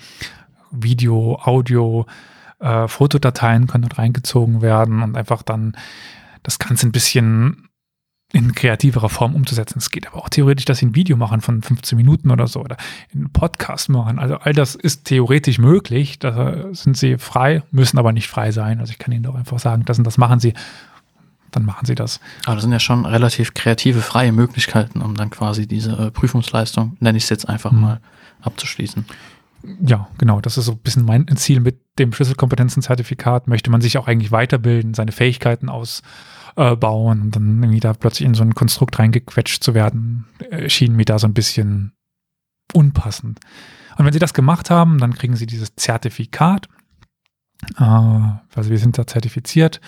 Video, 0.71 1.39
Audio, 1.41 2.05
äh, 2.59 2.87
Fotodateien 2.87 3.67
können 3.67 3.83
dort 3.83 3.97
reingezogen 3.97 4.61
werden 4.61 5.01
und 5.01 5.17
einfach 5.17 5.41
dann 5.41 5.75
das 6.43 6.59
Ganze 6.59 6.87
ein 6.87 6.91
bisschen 6.91 7.66
in 8.33 8.53
kreativerer 8.53 9.09
Form 9.09 9.35
umzusetzen. 9.35 9.77
Es 9.77 9.89
geht 9.89 10.07
aber 10.07 10.17
auch 10.17 10.29
theoretisch, 10.29 10.65
dass 10.65 10.79
sie 10.79 10.87
ein 10.87 10.95
Video 10.95 11.15
machen 11.15 11.39
von 11.41 11.61
15 11.61 11.95
Minuten 11.95 12.29
oder 12.29 12.47
so 12.47 12.59
oder 12.59 12.75
einen 13.13 13.31
Podcast 13.31 13.89
machen. 13.89 14.19
Also 14.19 14.35
all 14.35 14.53
das 14.53 14.75
ist 14.75 15.05
theoretisch 15.05 15.59
möglich. 15.59 16.19
Da 16.19 16.73
sind 16.73 16.97
sie 16.97 17.17
frei, 17.17 17.63
müssen 17.71 17.97
aber 17.97 18.11
nicht 18.11 18.27
frei 18.27 18.51
sein. 18.51 18.79
Also 18.79 18.91
ich 18.91 18.99
kann 18.99 19.13
ihnen 19.13 19.23
doch 19.23 19.35
einfach 19.35 19.59
sagen, 19.59 19.85
das 19.85 19.97
und 19.97 20.03
das 20.03 20.17
machen 20.17 20.39
sie. 20.39 20.53
Dann 21.51 21.63
machen 21.63 21.85
sie 21.85 21.95
das. 21.95 22.19
Aber 22.45 22.55
das 22.55 22.63
sind 22.63 22.73
ja 22.73 22.79
schon 22.79 23.05
relativ 23.05 23.53
kreative, 23.53 24.01
freie 24.01 24.33
Möglichkeiten, 24.33 25.01
um 25.01 25.15
dann 25.15 25.29
quasi 25.29 25.65
diese 25.65 25.93
äh, 25.93 26.11
Prüfungsleistung, 26.11 26.97
nenne 26.99 27.17
ich 27.17 27.23
es 27.23 27.29
jetzt 27.29 27.47
einfach 27.47 27.71
mhm. 27.71 27.81
mal, 27.81 27.99
abzuschließen. 28.41 29.05
Ja, 29.81 30.07
genau. 30.17 30.41
Das 30.41 30.57
ist 30.57 30.65
so 30.65 30.73
ein 30.73 30.79
bisschen 30.79 31.05
mein 31.05 31.27
Ziel 31.35 31.59
mit 31.59 31.79
dem 31.99 32.13
Schlüsselkompetenzenzertifikat. 32.13 33.47
Möchte 33.47 33.69
man 33.69 33.81
sich 33.81 33.97
auch 33.97 34.07
eigentlich 34.07 34.31
weiterbilden, 34.31 34.93
seine 34.93 35.11
Fähigkeiten 35.11 35.69
aus 35.69 36.03
äh, 36.55 36.75
bauen 36.75 37.21
und 37.21 37.35
dann 37.35 37.61
irgendwie 37.61 37.79
da 37.79 37.93
plötzlich 37.93 38.25
in 38.25 38.33
so 38.33 38.43
ein 38.43 38.55
Konstrukt 38.55 38.97
reingequetscht 38.99 39.63
zu 39.63 39.73
werden, 39.73 40.25
schien 40.67 40.95
mir 40.95 41.05
da 41.05 41.19
so 41.19 41.27
ein 41.27 41.33
bisschen 41.33 41.93
unpassend. 42.73 43.39
Und 43.97 44.05
wenn 44.05 44.13
Sie 44.13 44.19
das 44.19 44.33
gemacht 44.33 44.69
haben, 44.69 44.99
dann 44.99 45.13
kriegen 45.13 45.35
Sie 45.35 45.45
dieses 45.45 45.75
Zertifikat. 45.75 46.67
Äh, 47.77 47.83
also 47.83 48.69
wir 48.69 48.77
sind 48.77 48.97
da 48.97 49.07
zertifiziert 49.07 49.81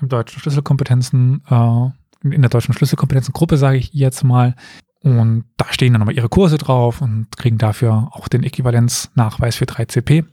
im 0.00 0.08
deutschen 0.08 0.40
Schlüsselkompetenzen, 0.40 1.42
äh, 1.48 1.90
in 2.22 2.42
der 2.42 2.50
deutschen 2.50 2.74
Schlüsselkompetenzengruppe, 2.74 3.56
sage 3.56 3.78
ich 3.78 3.92
jetzt 3.92 4.24
mal. 4.24 4.54
Und 5.02 5.44
da 5.56 5.66
stehen 5.70 5.92
dann 5.92 6.00
nochmal 6.00 6.16
Ihre 6.16 6.28
Kurse 6.28 6.58
drauf 6.58 7.00
und 7.00 7.28
kriegen 7.36 7.58
dafür 7.58 8.08
auch 8.12 8.28
den 8.28 8.42
Äquivalenznachweis 8.42 9.56
für 9.56 9.64
3CP. 9.64 10.24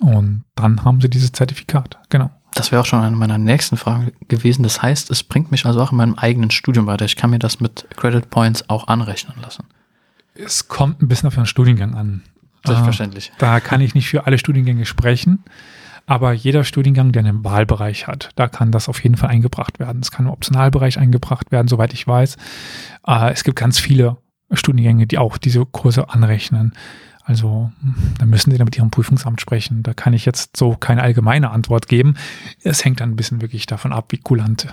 Und 0.00 0.44
dann 0.56 0.84
haben 0.84 1.00
Sie 1.00 1.08
dieses 1.08 1.32
Zertifikat, 1.32 1.98
genau. 2.08 2.30
Das 2.54 2.70
wäre 2.70 2.82
auch 2.82 2.86
schon 2.86 3.00
eine 3.00 3.16
meiner 3.16 3.38
nächsten 3.38 3.76
Fragen 3.76 4.12
gewesen. 4.28 4.62
Das 4.62 4.80
heißt, 4.80 5.10
es 5.10 5.22
bringt 5.22 5.50
mich 5.50 5.66
also 5.66 5.82
auch 5.82 5.92
in 5.92 5.98
meinem 5.98 6.14
eigenen 6.14 6.50
Studium 6.50 6.86
weiter. 6.86 7.04
Ich 7.04 7.16
kann 7.16 7.30
mir 7.30 7.38
das 7.38 7.60
mit 7.60 7.86
Credit 7.96 8.28
Points 8.30 8.68
auch 8.68 8.86
anrechnen 8.86 9.36
lassen. 9.42 9.64
Es 10.34 10.68
kommt 10.68 11.02
ein 11.02 11.08
bisschen 11.08 11.28
auf 11.28 11.34
den 11.34 11.46
Studiengang 11.46 11.94
an. 11.94 12.22
Selbstverständlich. 12.64 13.28
Äh, 13.28 13.38
da 13.38 13.60
kann 13.60 13.80
ich 13.80 13.94
nicht 13.94 14.08
für 14.08 14.26
alle 14.26 14.38
Studiengänge 14.38 14.86
sprechen, 14.86 15.44
aber 16.06 16.32
jeder 16.32 16.64
Studiengang, 16.64 17.12
der 17.12 17.24
einen 17.24 17.44
Wahlbereich 17.44 18.06
hat, 18.06 18.30
da 18.36 18.48
kann 18.48 18.72
das 18.72 18.88
auf 18.88 19.02
jeden 19.02 19.16
Fall 19.16 19.30
eingebracht 19.30 19.78
werden. 19.78 20.02
Es 20.02 20.10
kann 20.10 20.26
im 20.26 20.32
Optionalbereich 20.32 20.98
eingebracht 20.98 21.50
werden, 21.50 21.68
soweit 21.68 21.92
ich 21.92 22.06
weiß. 22.06 22.36
Äh, 23.06 23.32
es 23.32 23.44
gibt 23.44 23.56
ganz 23.56 23.78
viele 23.78 24.18
Studiengänge, 24.52 25.06
die 25.06 25.18
auch 25.18 25.38
diese 25.38 25.64
Kurse 25.64 26.10
anrechnen. 26.10 26.74
Also 27.24 27.72
da 28.18 28.26
müssen 28.26 28.50
Sie 28.50 28.58
dann 28.58 28.66
mit 28.66 28.76
Ihrem 28.76 28.90
Prüfungsamt 28.90 29.40
sprechen. 29.40 29.82
Da 29.82 29.94
kann 29.94 30.12
ich 30.12 30.26
jetzt 30.26 30.58
so 30.58 30.76
keine 30.76 31.02
allgemeine 31.02 31.50
Antwort 31.50 31.88
geben. 31.88 32.16
Es 32.62 32.84
hängt 32.84 33.00
dann 33.00 33.10
ein 33.10 33.16
bisschen 33.16 33.40
wirklich 33.40 33.64
davon 33.64 33.94
ab, 33.94 34.06
wie 34.10 34.18
kulant 34.18 34.66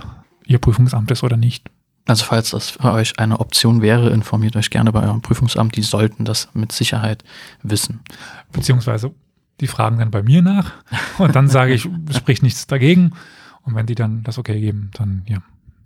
Ihr 0.46 0.60
Prüfungsamt 0.60 1.10
ist 1.12 1.24
oder 1.24 1.38
nicht. 1.38 1.70
Also 2.08 2.26
falls 2.26 2.50
das 2.50 2.72
für 2.72 2.92
euch 2.92 3.20
eine 3.20 3.40
Option 3.40 3.82
wäre, 3.82 4.10
informiert 4.10 4.58
euch 4.58 4.70
gerne 4.70 4.92
bei 4.92 5.04
eurem 5.04 5.22
Prüfungsamt. 5.22 5.78
Die 5.78 5.82
sollten 5.82 6.26
das 6.26 6.50
mit 6.54 6.74
Sicherheit 6.74 7.24
wissen. 7.64 8.02
Beziehungsweise 8.52 9.14
die 9.62 9.68
fragen 9.68 10.00
dann 10.00 10.12
bei 10.12 10.24
mir 10.24 10.42
nach 10.42 10.74
und 11.18 11.36
dann 11.36 11.48
sage 11.48 11.74
ich, 11.74 11.88
es 12.10 12.18
spricht 12.18 12.44
nichts 12.44 12.68
dagegen. 12.68 13.14
Und 13.64 13.76
wenn 13.76 13.86
die 13.86 13.96
dann 13.96 14.24
das 14.24 14.40
okay 14.40 14.60
geben, 14.60 14.90
dann 14.96 15.24
ja, 15.28 15.38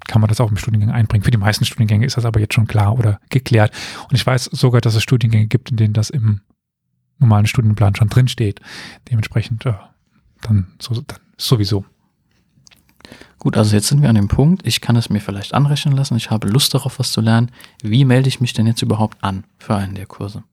kann 0.08 0.22
man 0.22 0.30
das 0.30 0.40
auch 0.40 0.50
im 0.50 0.58
Studiengang 0.58 0.92
einbringen. 0.92 1.24
Für 1.24 1.32
die 1.32 1.38
meisten 1.38 1.66
Studiengänge 1.66 2.06
ist 2.06 2.18
das 2.18 2.26
aber 2.26 2.40
jetzt 2.40 2.54
schon 2.54 2.68
klar 2.68 2.98
oder 2.98 3.20
geklärt. 3.30 3.74
Und 4.10 4.16
ich 4.16 4.26
weiß 4.26 4.46
sogar, 4.46 4.82
dass 4.82 4.96
es 4.96 5.04
Studiengänge 5.04 5.48
gibt, 5.48 5.72
in 5.72 5.78
denen 5.78 5.94
das 5.94 6.10
im 6.10 6.42
normalen 7.20 7.48
Studienplan 7.48 7.96
schon 7.96 8.10
drinsteht. 8.10 8.62
Dementsprechend 9.10 9.66
äh, 9.66 9.74
dann, 10.42 10.68
so, 10.80 11.02
dann 11.02 11.20
sowieso. 11.38 11.86
Gut, 13.40 13.58
also 13.58 13.76
jetzt 13.76 13.88
sind 13.88 14.02
wir 14.02 14.10
an 14.10 14.16
dem 14.16 14.28
Punkt, 14.28 14.66
ich 14.66 14.82
kann 14.82 14.96
es 14.96 15.10
mir 15.10 15.20
vielleicht 15.20 15.54
anrechnen 15.54 15.96
lassen, 15.96 16.16
ich 16.16 16.32
habe 16.32 16.48
Lust 16.48 16.74
darauf, 16.74 16.98
was 16.98 17.12
zu 17.12 17.22
lernen. 17.22 17.52
Wie 17.84 18.04
melde 18.04 18.28
ich 18.28 18.42
mich 18.42 18.54
denn 18.54 18.66
jetzt 18.66 18.82
überhaupt 18.82 19.24
an 19.24 19.44
für 19.60 19.76
einen 19.76 19.94
der 19.94 20.08
Kurse? 20.08 20.44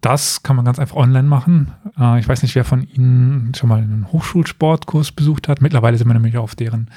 Das 0.00 0.42
kann 0.42 0.56
man 0.56 0.64
ganz 0.64 0.78
einfach 0.78 0.96
online 0.96 1.26
machen. 1.26 1.72
Äh, 1.98 2.20
ich 2.20 2.28
weiß 2.28 2.42
nicht, 2.42 2.54
wer 2.54 2.64
von 2.64 2.82
Ihnen 2.82 3.52
schon 3.54 3.68
mal 3.68 3.82
einen 3.82 4.06
Hochschulsportkurs 4.12 5.12
besucht 5.12 5.48
hat. 5.48 5.60
Mittlerweile 5.60 5.98
sind 5.98 6.06
wir 6.06 6.14
nämlich 6.14 6.36
auf 6.36 6.54
deren 6.54 6.90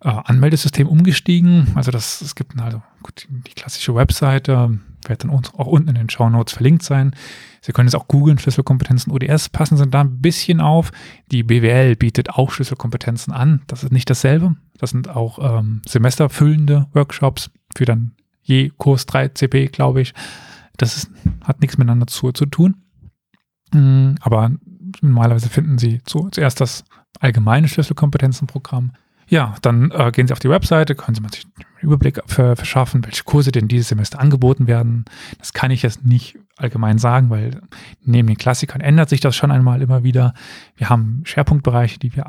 äh, 0.00 0.08
Anmeldesystem 0.08 0.86
umgestiegen. 0.86 1.68
Also 1.74 1.90
das, 1.90 2.20
es 2.20 2.34
gibt 2.34 2.58
also 2.60 2.82
gut, 3.02 3.26
die 3.28 3.54
klassische 3.54 3.94
Webseite, 3.94 4.78
wird 5.06 5.24
dann 5.24 5.30
auch 5.30 5.66
unten 5.66 5.88
in 5.88 5.94
den 5.94 6.10
Show 6.10 6.28
Notes 6.28 6.54
verlinkt 6.54 6.82
sein. 6.82 7.14
Sie 7.60 7.72
können 7.72 7.88
es 7.88 7.94
auch 7.94 8.08
googeln, 8.08 8.38
Schlüsselkompetenzen 8.38 9.12
ODS, 9.12 9.48
passen 9.48 9.76
Sie 9.76 9.86
da 9.86 10.00
ein 10.00 10.20
bisschen 10.20 10.60
auf. 10.60 10.92
Die 11.30 11.42
BWL 11.42 11.96
bietet 11.96 12.30
auch 12.30 12.50
Schlüsselkompetenzen 12.50 13.32
an. 13.32 13.62
Das 13.66 13.82
ist 13.82 13.92
nicht 13.92 14.08
dasselbe. 14.10 14.56
Das 14.78 14.90
sind 14.90 15.08
auch 15.08 15.58
ähm, 15.58 15.82
semesterfüllende 15.86 16.86
Workshops 16.92 17.50
für 17.76 17.84
dann 17.84 18.12
je 18.42 18.70
Kurs 18.76 19.06
3 19.06 19.28
CP, 19.28 19.66
glaube 19.66 20.00
ich. 20.00 20.14
Das 20.78 20.96
ist, 20.96 21.10
hat 21.44 21.60
nichts 21.60 21.76
miteinander 21.76 22.06
zu, 22.06 22.32
zu 22.32 22.46
tun. 22.46 22.76
Mm, 23.72 24.14
aber 24.20 24.52
normalerweise 25.02 25.48
finden 25.50 25.78
Sie 25.78 26.02
zu, 26.04 26.28
zuerst 26.30 26.60
das 26.60 26.84
allgemeine 27.20 27.68
Schlüsselkompetenzenprogramm 27.68 28.92
Ja, 29.28 29.54
dann 29.60 29.90
äh, 29.90 30.10
gehen 30.12 30.26
Sie 30.26 30.32
auf 30.32 30.38
die 30.38 30.48
Webseite, 30.48 30.94
können 30.94 31.14
Sie 31.14 31.20
mal 31.20 31.30
sich 31.30 31.44
einen 31.44 31.66
Überblick 31.80 32.20
verschaffen, 32.26 33.04
welche 33.04 33.24
Kurse 33.24 33.52
denn 33.52 33.68
dieses 33.68 33.88
Semester 33.88 34.20
angeboten 34.20 34.66
werden. 34.66 35.04
Das 35.38 35.52
kann 35.52 35.70
ich 35.70 35.82
jetzt 35.82 36.04
nicht 36.04 36.38
allgemein 36.56 36.98
sagen, 36.98 37.28
weil 37.30 37.60
neben 38.02 38.28
den 38.28 38.38
Klassikern 38.38 38.80
ändert 38.80 39.08
sich 39.10 39.20
das 39.20 39.36
schon 39.36 39.50
einmal 39.50 39.82
immer 39.82 40.02
wieder. 40.02 40.32
Wir 40.76 40.88
haben 40.88 41.22
Schwerpunktbereiche, 41.24 41.98
die 41.98 42.16
wir 42.16 42.28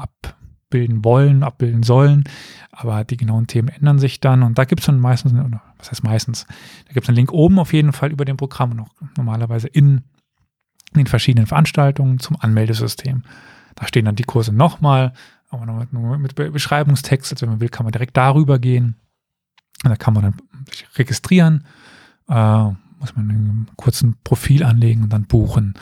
abbilden 0.70 1.04
wollen, 1.04 1.44
abbilden 1.44 1.84
sollen, 1.84 2.24
aber 2.72 3.04
die 3.04 3.18
genauen 3.18 3.48
Themen 3.48 3.70
ändern 3.70 4.00
sich 4.00 4.20
dann 4.20 4.44
und 4.44 4.58
da 4.58 4.66
gibt 4.66 4.82
es 4.82 4.86
dann 4.86 5.00
meistens, 5.00 5.34
was 5.78 5.92
heißt 5.92 6.04
meistens, 6.04 6.46
da 6.88 6.94
gibt 6.94 7.06
es 7.06 7.10
einen 7.10 7.16
Link 7.16 7.32
oben 7.32 7.60
auf 7.60 7.74
jeden 7.74 7.92
Fall 7.92 8.12
über 8.12 8.26
dem 8.26 8.38
Programm 8.38 8.72
und 8.72 8.82
auch 8.82 8.90
normalerweise 9.18 9.68
in 9.68 10.04
den 10.96 11.08
verschiedenen 11.08 11.48
Veranstaltungen 11.48 12.20
zum 12.20 12.38
Anmeldesystem. 12.40 13.24
Da 13.76 13.88
stehen 13.88 14.06
dann 14.06 14.16
die 14.16 14.24
Kurse 14.24 14.54
nochmal 14.54 15.14
aber 15.50 15.88
nur 15.92 16.18
mit 16.18 16.36
Beschreibungstext. 16.36 17.34
Also 17.34 17.44
wenn 17.44 17.54
man 17.54 17.62
will, 17.62 17.70
kann 17.70 17.86
man 17.86 17.92
direkt 17.92 18.16
darüber 18.18 18.60
gehen. 18.60 18.96
Und 19.84 19.90
da 19.90 19.96
kann 19.96 20.14
man 20.14 20.24
dann 20.24 20.34
sich 20.70 20.86
registrieren, 20.98 21.66
äh, 22.28 22.64
muss 23.00 23.16
man 23.16 23.30
einen 23.30 23.68
kurzen 23.76 24.18
Profil 24.24 24.64
anlegen 24.64 25.04
und 25.04 25.14
dann 25.14 25.26
buchen. 25.26 25.74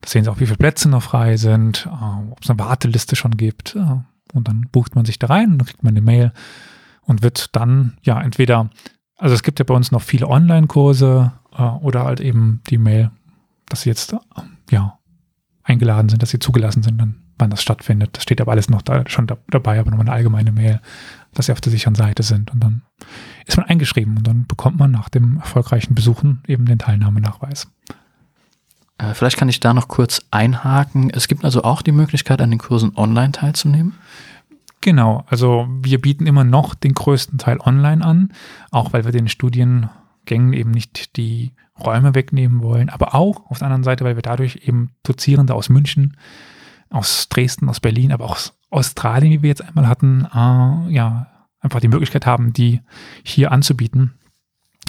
Da 0.00 0.08
sehen 0.08 0.24
Sie 0.24 0.30
auch, 0.30 0.40
wie 0.40 0.46
viele 0.46 0.58
Plätze 0.58 0.88
noch 0.88 1.02
frei 1.02 1.36
sind, 1.36 1.86
äh, 1.86 2.30
ob 2.30 2.42
es 2.42 2.50
eine 2.50 2.58
Warteliste 2.58 3.16
schon 3.16 3.36
gibt. 3.36 3.74
Äh, 3.74 4.00
und 4.32 4.48
dann 4.48 4.66
bucht 4.72 4.94
man 4.94 5.04
sich 5.04 5.18
da 5.18 5.28
rein 5.28 5.52
und 5.52 5.58
dann 5.58 5.66
kriegt 5.66 5.82
man 5.82 5.92
eine 5.92 6.00
Mail 6.00 6.32
und 7.02 7.22
wird 7.22 7.54
dann, 7.56 7.98
ja, 8.02 8.20
entweder, 8.20 8.70
also 9.16 9.34
es 9.34 9.42
gibt 9.42 9.58
ja 9.58 9.64
bei 9.64 9.74
uns 9.74 9.92
noch 9.92 10.02
viele 10.02 10.28
Online-Kurse 10.28 11.32
äh, 11.56 11.62
oder 11.62 12.04
halt 12.04 12.20
eben 12.20 12.60
die 12.68 12.78
Mail, 12.78 13.10
dass 13.68 13.82
Sie 13.82 13.88
jetzt, 13.88 14.14
ja, 14.70 14.98
eingeladen 15.62 16.08
sind, 16.08 16.22
dass 16.22 16.30
Sie 16.30 16.38
zugelassen 16.38 16.82
sind, 16.82 17.00
dann 17.00 17.22
wann 17.42 17.50
das 17.50 17.62
stattfindet. 17.62 18.10
Das 18.12 18.22
steht 18.22 18.40
aber 18.40 18.52
alles 18.52 18.70
noch 18.70 18.82
da, 18.82 19.08
schon 19.08 19.26
da, 19.26 19.36
dabei, 19.48 19.78
aber 19.78 19.90
nochmal 19.90 20.06
eine 20.06 20.14
allgemeine 20.14 20.52
Mail, 20.52 20.80
dass 21.34 21.46
sie 21.46 21.52
auf 21.52 21.60
der 21.60 21.72
sicheren 21.72 21.94
Seite 21.94 22.22
sind. 22.22 22.52
Und 22.52 22.62
dann 22.62 22.82
ist 23.46 23.56
man 23.56 23.66
eingeschrieben 23.66 24.16
und 24.16 24.26
dann 24.26 24.46
bekommt 24.46 24.78
man 24.78 24.90
nach 24.90 25.08
dem 25.08 25.38
erfolgreichen 25.38 25.94
Besuchen 25.94 26.42
eben 26.46 26.66
den 26.66 26.78
Teilnahmenachweis. 26.78 27.68
Äh, 28.98 29.14
vielleicht 29.14 29.36
kann 29.36 29.48
ich 29.48 29.60
da 29.60 29.74
noch 29.74 29.88
kurz 29.88 30.22
einhaken. 30.30 31.10
Es 31.10 31.28
gibt 31.28 31.44
also 31.44 31.62
auch 31.62 31.82
die 31.82 31.92
Möglichkeit, 31.92 32.40
an 32.40 32.50
den 32.50 32.58
Kursen 32.58 32.96
online 32.96 33.32
teilzunehmen. 33.32 33.94
Genau, 34.80 35.24
also 35.28 35.68
wir 35.80 36.00
bieten 36.00 36.26
immer 36.26 36.44
noch 36.44 36.74
den 36.74 36.94
größten 36.94 37.38
Teil 37.38 37.58
online 37.60 38.04
an, 38.04 38.32
auch 38.72 38.92
weil 38.92 39.04
wir 39.04 39.12
den 39.12 39.28
Studiengängen 39.28 40.52
eben 40.52 40.72
nicht 40.72 41.16
die 41.16 41.52
Räume 41.78 42.16
wegnehmen 42.16 42.62
wollen, 42.62 42.90
aber 42.90 43.14
auch 43.14 43.48
auf 43.48 43.58
der 43.58 43.66
anderen 43.68 43.84
Seite, 43.84 44.04
weil 44.04 44.16
wir 44.16 44.22
dadurch 44.22 44.60
eben 44.64 44.90
Dozierende 45.04 45.54
aus 45.54 45.68
München 45.68 46.16
aus 46.92 47.28
Dresden, 47.28 47.68
aus 47.68 47.80
Berlin, 47.80 48.12
aber 48.12 48.26
auch 48.26 48.32
aus 48.32 48.54
Australien, 48.70 49.32
wie 49.32 49.42
wir 49.42 49.48
jetzt 49.48 49.62
einmal 49.62 49.88
hatten, 49.88 50.26
äh, 50.32 50.92
ja, 50.92 51.26
einfach 51.60 51.80
die 51.80 51.88
Möglichkeit 51.88 52.26
haben, 52.26 52.52
die 52.52 52.80
hier 53.22 53.52
anzubieten, 53.52 54.14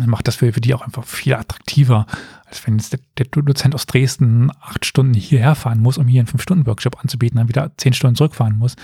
macht 0.05 0.27
das 0.27 0.35
für, 0.35 0.51
für 0.51 0.61
die 0.61 0.73
auch 0.73 0.81
einfach 0.81 1.03
viel 1.03 1.35
attraktiver, 1.35 2.07
als 2.45 2.65
wenn 2.65 2.77
jetzt 2.77 2.93
der, 2.93 2.99
der 3.17 3.25
Dozent 3.25 3.75
aus 3.75 3.85
Dresden 3.85 4.51
acht 4.59 4.85
Stunden 4.85 5.13
hierher 5.13 5.55
fahren 5.55 5.79
muss, 5.79 5.97
um 5.97 6.07
hier 6.07 6.21
einen 6.21 6.27
Fünf-Stunden-Workshop 6.27 6.99
anzubieten, 7.01 7.37
dann 7.37 7.47
wieder 7.47 7.71
zehn 7.77 7.93
Stunden 7.93 8.15
zurückfahren 8.15 8.57
muss. 8.57 8.75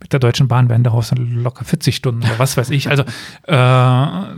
Mit 0.00 0.12
der 0.12 0.20
Deutschen 0.20 0.48
Bahn 0.48 0.68
wären 0.68 0.84
daraus 0.84 1.08
dann 1.08 1.42
locker 1.42 1.64
40 1.64 1.96
Stunden 1.96 2.22
oder 2.22 2.38
was 2.38 2.56
weiß 2.56 2.70
ich. 2.70 2.88
Also 2.88 3.04
äh, 3.44 4.36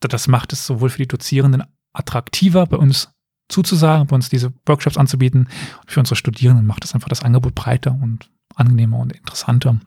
das 0.00 0.28
macht 0.28 0.52
es 0.52 0.66
sowohl 0.66 0.88
für 0.88 0.98
die 0.98 1.08
Dozierenden 1.08 1.64
attraktiver, 1.92 2.66
bei 2.66 2.76
uns 2.76 3.10
zuzusagen, 3.48 4.06
bei 4.06 4.14
uns 4.14 4.28
diese 4.28 4.52
Workshops 4.66 4.96
anzubieten. 4.96 5.48
Und 5.80 5.90
für 5.90 6.00
unsere 6.00 6.16
Studierenden 6.16 6.66
macht 6.66 6.84
es 6.84 6.94
einfach 6.94 7.08
das 7.08 7.22
Angebot 7.22 7.54
breiter 7.54 7.98
und 8.00 8.30
angenehmer 8.54 8.98
und 8.98 9.12
interessanter. 9.12 9.80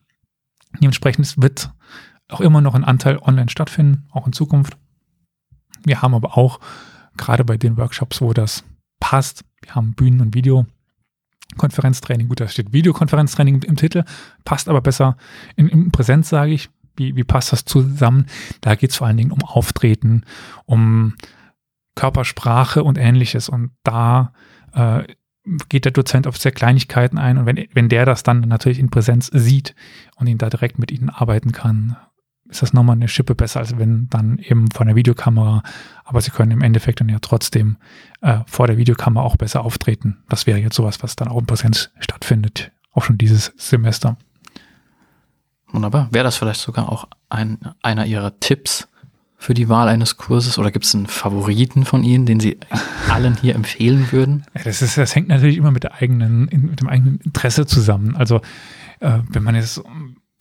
Dementsprechend 0.81 1.41
wird 1.41 1.71
auch 2.29 2.41
immer 2.41 2.61
noch 2.61 2.75
ein 2.75 2.83
Anteil 2.83 3.17
online 3.17 3.49
stattfinden, 3.49 4.07
auch 4.11 4.27
in 4.27 4.33
Zukunft. 4.33 4.77
Wir 5.83 6.01
haben 6.01 6.13
aber 6.13 6.37
auch 6.37 6.59
gerade 7.17 7.43
bei 7.43 7.57
den 7.57 7.77
Workshops, 7.77 8.21
wo 8.21 8.33
das 8.33 8.63
passt, 8.99 9.43
wir 9.61 9.75
haben 9.75 9.93
Bühnen- 9.93 10.21
und 10.21 10.33
Videokonferenztraining. 10.35 12.29
Gut, 12.29 12.39
da 12.39 12.47
steht 12.47 12.73
Videokonferenztraining 12.73 13.63
im 13.63 13.75
Titel, 13.75 14.03
passt 14.45 14.69
aber 14.69 14.81
besser 14.81 15.17
in, 15.55 15.67
in 15.67 15.91
Präsenz, 15.91 16.29
sage 16.29 16.53
ich. 16.53 16.69
Wie, 16.95 17.15
wie 17.15 17.23
passt 17.23 17.51
das 17.51 17.65
zusammen? 17.65 18.27
Da 18.61 18.75
geht 18.75 18.91
es 18.91 18.97
vor 18.97 19.07
allen 19.07 19.17
Dingen 19.17 19.31
um 19.31 19.43
Auftreten, 19.43 20.25
um 20.65 21.15
Körpersprache 21.95 22.83
und 22.83 22.99
ähnliches. 22.99 23.49
Und 23.49 23.71
da 23.83 24.33
äh, 24.73 25.03
geht 25.69 25.85
der 25.85 25.91
Dozent 25.91 26.27
auf 26.27 26.37
sehr 26.37 26.51
Kleinigkeiten 26.51 27.17
ein. 27.17 27.39
Und 27.39 27.47
wenn, 27.47 27.67
wenn 27.73 27.89
der 27.89 28.05
das 28.05 28.21
dann 28.21 28.41
natürlich 28.41 28.77
in 28.77 28.91
Präsenz 28.91 29.31
sieht 29.33 29.75
und 30.17 30.27
ihn 30.27 30.37
da 30.37 30.49
direkt 30.49 30.77
mit 30.77 30.91
ihnen 30.91 31.09
arbeiten 31.09 31.51
kann, 31.51 31.97
ist 32.53 32.61
das 32.61 32.73
nochmal 32.73 32.95
eine 32.95 33.07
Schippe 33.07 33.35
besser, 33.35 33.59
als 33.59 33.77
wenn 33.77 34.07
dann 34.09 34.37
eben 34.37 34.69
von 34.71 34.87
der 34.87 34.95
Videokamera. 34.95 35.63
Aber 36.03 36.21
sie 36.21 36.31
können 36.31 36.51
im 36.51 36.61
Endeffekt 36.61 36.99
dann 36.99 37.09
ja 37.09 37.17
trotzdem 37.19 37.77
äh, 38.21 38.39
vor 38.45 38.67
der 38.67 38.77
Videokamera 38.77 39.23
auch 39.23 39.35
besser 39.35 39.65
auftreten. 39.65 40.17
Das 40.29 40.47
wäre 40.47 40.59
jetzt 40.59 40.75
sowas, 40.75 41.01
was 41.01 41.15
dann 41.15 41.27
auch 41.27 41.39
in 41.39 41.45
Präsenz 41.45 41.89
stattfindet. 41.99 42.71
Auch 42.93 43.03
schon 43.03 43.17
dieses 43.17 43.53
Semester. 43.57 44.17
Wunderbar. 45.71 46.09
Wäre 46.11 46.23
das 46.23 46.37
vielleicht 46.37 46.61
sogar 46.61 46.91
auch 46.91 47.07
ein, 47.29 47.57
einer 47.81 48.05
Ihrer 48.05 48.39
Tipps, 48.39 48.87
für 49.43 49.53
die 49.53 49.67
Wahl 49.67 49.89
eines 49.89 50.15
Kurses 50.15 50.57
oder 50.57 50.71
gibt 50.71 50.85
es 50.85 50.95
einen 50.95 51.05
Favoriten 51.05 51.83
von 51.83 52.05
Ihnen, 52.05 52.25
den 52.25 52.39
Sie 52.39 52.57
allen 53.09 53.35
hier 53.35 53.55
empfehlen 53.55 54.09
würden? 54.13 54.45
Das, 54.63 54.81
ist, 54.81 54.97
das 54.97 55.13
hängt 55.15 55.27
natürlich 55.27 55.57
immer 55.57 55.71
mit, 55.71 55.83
der 55.83 55.95
eigenen, 55.95 56.45
mit 56.45 56.79
dem 56.79 56.87
eigenen 56.87 57.17
Interesse 57.17 57.65
zusammen. 57.65 58.15
Also 58.15 58.37
äh, 59.01 59.19
wenn 59.27 59.43
man 59.43 59.55
jetzt 59.55 59.83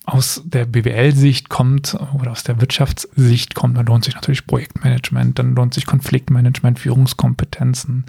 aus 0.05 0.41
der 0.43 0.65
BWL-Sicht 0.65 1.47
kommt 1.49 1.95
oder 2.19 2.31
aus 2.31 2.43
der 2.43 2.59
Wirtschaftssicht 2.59 3.55
kommt, 3.55 3.77
dann 3.77 3.85
lohnt 3.85 4.03
sich 4.03 4.15
natürlich 4.15 4.45
Projektmanagement, 4.45 5.39
dann 5.39 5.55
lohnt 5.55 5.73
sich 5.73 5.85
Konfliktmanagement, 5.85 6.79
Führungskompetenzen. 6.79 8.05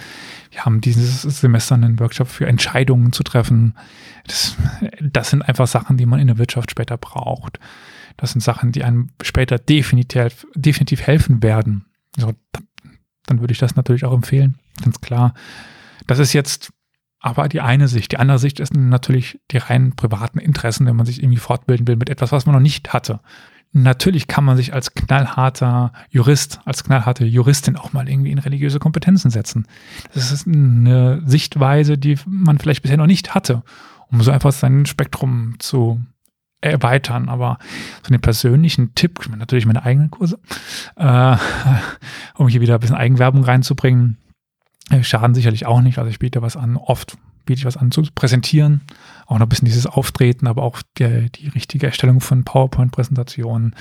Wir 0.50 0.64
haben 0.64 0.80
dieses 0.80 1.22
Semester 1.22 1.76
einen 1.76 2.00
Workshop 2.00 2.28
für 2.28 2.46
Entscheidungen 2.46 3.12
zu 3.12 3.22
treffen. 3.22 3.74
Das, 4.26 4.57
das 5.00 5.30
sind 5.30 5.42
einfach 5.42 5.68
Sachen, 5.68 5.96
die 5.96 6.07
man 6.07 6.18
in 6.18 6.26
der 6.26 6.38
Wirtschaft 6.38 6.72
später 6.72 6.96
braucht. 6.96 7.61
Das 8.16 8.33
sind 8.33 8.40
Sachen, 8.40 8.72
die 8.72 8.83
einem 8.83 9.11
später 9.22 9.59
definitiv, 9.59 10.46
definitiv 10.57 11.02
helfen 11.02 11.42
werden. 11.42 11.85
Also, 12.16 12.33
dann 13.26 13.40
würde 13.40 13.52
ich 13.52 13.59
das 13.59 13.76
natürlich 13.76 14.04
auch 14.04 14.12
empfehlen, 14.12 14.59
ganz 14.83 15.00
klar. 15.00 15.35
Das 16.07 16.18
ist 16.18 16.33
jetzt 16.33 16.72
aber 17.24 17.48
die 17.48 17.62
eine 17.62 17.88
Sicht. 17.88 18.12
Die 18.12 18.18
andere 18.18 18.38
Sicht 18.38 18.60
ist 18.60 18.74
natürlich 18.74 19.40
die 19.50 19.56
rein 19.56 19.96
privaten 19.96 20.38
Interessen, 20.38 20.84
wenn 20.84 20.94
man 20.94 21.06
sich 21.06 21.22
irgendwie 21.22 21.38
fortbilden 21.38 21.88
will 21.88 21.96
mit 21.96 22.10
etwas, 22.10 22.32
was 22.32 22.44
man 22.44 22.54
noch 22.54 22.60
nicht 22.60 22.92
hatte. 22.92 23.20
Natürlich 23.72 24.28
kann 24.28 24.44
man 24.44 24.58
sich 24.58 24.74
als 24.74 24.92
knallharter 24.92 25.94
Jurist, 26.10 26.60
als 26.66 26.84
knallharte 26.84 27.24
Juristin 27.24 27.76
auch 27.76 27.94
mal 27.94 28.10
irgendwie 28.10 28.30
in 28.30 28.38
religiöse 28.38 28.78
Kompetenzen 28.78 29.30
setzen. 29.30 29.66
Das 30.12 30.32
ist 30.32 30.46
eine 30.46 31.22
Sichtweise, 31.24 31.96
die 31.96 32.18
man 32.26 32.58
vielleicht 32.58 32.82
bisher 32.82 32.98
noch 32.98 33.06
nicht 33.06 33.34
hatte, 33.34 33.62
um 34.12 34.20
so 34.20 34.30
einfach 34.30 34.52
sein 34.52 34.84
Spektrum 34.84 35.54
zu 35.60 36.02
erweitern. 36.60 37.30
Aber 37.30 37.56
so 38.02 38.08
einen 38.12 38.20
persönlichen 38.20 38.94
Tipp, 38.94 39.30
natürlich 39.34 39.64
meine 39.64 39.82
eigenen 39.82 40.10
Kurse, 40.10 40.38
äh, 40.96 41.37
um 42.34 42.48
hier 42.48 42.60
wieder 42.60 42.74
ein 42.74 42.80
bisschen 42.80 42.96
Eigenwerbung 42.96 43.44
reinzubringen, 43.44 44.18
schaden 45.02 45.34
sicherlich 45.34 45.66
auch 45.66 45.80
nicht. 45.80 45.98
Also 45.98 46.10
ich 46.10 46.18
biete 46.18 46.42
was 46.42 46.56
an, 46.56 46.76
oft 46.76 47.16
biete 47.44 47.60
ich 47.60 47.64
was 47.64 47.76
an 47.76 47.90
zu 47.90 48.02
präsentieren, 48.14 48.82
auch 49.26 49.38
noch 49.38 49.46
ein 49.46 49.48
bisschen 49.48 49.66
dieses 49.66 49.86
Auftreten, 49.86 50.46
aber 50.46 50.62
auch 50.62 50.82
die, 50.98 51.30
die 51.30 51.48
richtige 51.48 51.86
Erstellung 51.86 52.20
von 52.20 52.44
PowerPoint-Präsentationen, 52.44 53.74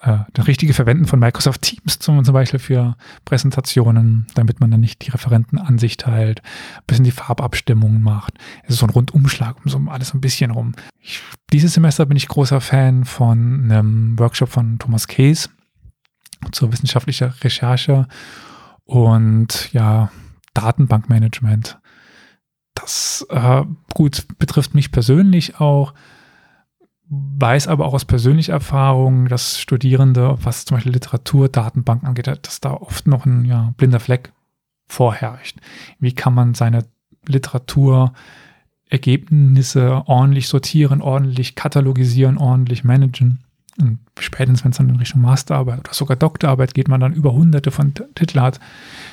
äh, 0.00 0.18
das 0.32 0.46
richtige 0.46 0.74
Verwenden 0.74 1.06
von 1.06 1.18
Microsoft 1.18 1.62
Teams 1.62 1.98
zum, 1.98 2.24
zum 2.24 2.34
Beispiel 2.34 2.60
für 2.60 2.96
Präsentationen, 3.24 4.26
damit 4.34 4.60
man 4.60 4.70
dann 4.70 4.80
nicht 4.80 5.04
die 5.06 5.10
Referentenansicht 5.10 6.00
teilt, 6.00 6.42
ein 6.76 6.82
bisschen 6.86 7.04
die 7.04 7.10
Farbabstimmungen 7.10 8.02
macht. 8.02 8.34
Es 8.64 8.74
ist 8.74 8.80
so 8.80 8.86
ein 8.86 8.90
Rundumschlag 8.90 9.56
um 9.64 9.70
so 9.70 9.78
alles 9.90 10.14
ein 10.14 10.20
bisschen 10.20 10.50
rum. 10.50 10.74
Ich, 11.00 11.20
dieses 11.52 11.74
Semester 11.74 12.06
bin 12.06 12.16
ich 12.16 12.28
großer 12.28 12.60
Fan 12.60 13.04
von 13.04 13.64
einem 13.64 14.18
Workshop 14.18 14.48
von 14.48 14.78
Thomas 14.78 15.08
Case 15.08 15.48
zur 16.52 16.72
wissenschaftlicher 16.72 17.34
Recherche 17.42 18.06
und 18.84 19.72
ja, 19.72 20.10
Datenbankmanagement. 20.54 21.78
Das 22.74 23.26
äh, 23.30 23.64
gut 23.94 24.26
betrifft 24.38 24.74
mich 24.74 24.92
persönlich 24.92 25.60
auch 25.60 25.94
weiß 27.10 27.68
aber 27.68 27.86
auch 27.86 27.94
aus 27.94 28.04
persönlicher 28.04 28.52
Erfahrung, 28.52 29.28
dass 29.28 29.60
Studierende, 29.60 30.36
was 30.42 30.64
zum 30.64 30.76
Beispiel 30.76 30.92
Literatur, 30.92 31.48
Datenbank 31.48 32.02
angeht, 32.04 32.26
dass 32.42 32.60
da 32.60 32.72
oft 32.72 33.06
noch 33.06 33.24
ein 33.24 33.44
ja, 33.44 33.72
blinder 33.76 34.00
Fleck 34.00 34.32
vorherrscht. 34.86 35.58
Wie 35.98 36.12
kann 36.12 36.34
man 36.34 36.54
seine 36.54 36.84
Literaturergebnisse 37.26 40.02
ordentlich 40.06 40.48
sortieren, 40.48 41.00
ordentlich 41.00 41.54
katalogisieren, 41.54 42.38
ordentlich 42.38 42.82
managen? 42.84 43.44
Und 43.80 43.98
spätestens, 44.18 44.64
wenn 44.64 44.72
es 44.72 44.78
dann 44.78 44.88
in 44.88 44.96
Richtung 44.96 45.20
Masterarbeit 45.20 45.80
oder 45.80 45.94
sogar 45.94 46.16
Doktorarbeit 46.16 46.74
geht, 46.74 46.88
man 46.88 47.00
dann 47.00 47.12
über 47.12 47.32
hunderte 47.32 47.70
von 47.70 47.94
Titeln 48.14 48.42
hat, 48.42 48.60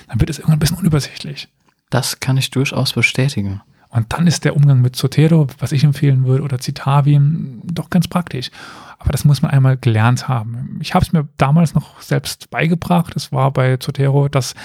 dann 0.07 0.19
wird 0.19 0.29
es 0.29 0.39
irgendwann 0.39 0.57
ein 0.57 0.59
bisschen 0.59 0.77
unübersichtlich. 0.77 1.49
Das 1.89 2.19
kann 2.19 2.37
ich 2.37 2.49
durchaus 2.49 2.93
bestätigen. 2.93 3.61
Und 3.89 4.11
dann 4.11 4.27
ist 4.27 4.43
der 4.43 4.55
Umgang 4.55 4.81
mit 4.81 4.95
Zotero, 4.95 5.47
was 5.59 5.71
ich 5.71 5.83
empfehlen 5.83 6.25
würde, 6.25 6.43
oder 6.43 6.59
Citavi, 6.59 7.17
doch 7.63 7.89
ganz 7.89 8.07
praktisch. 8.07 8.51
Aber 8.99 9.11
das 9.11 9.23
muss 9.23 9.41
man 9.41 9.51
einmal 9.51 9.77
gelernt 9.77 10.27
haben. 10.27 10.79
Ich 10.81 10.93
habe 10.93 11.05
es 11.05 11.13
mir 11.13 11.29
damals 11.37 11.75
noch 11.75 12.01
selbst 12.01 12.49
beigebracht. 12.49 13.15
Es 13.15 13.31
war 13.31 13.51
bei 13.51 13.77
Zotero, 13.77 14.27
dass, 14.27 14.55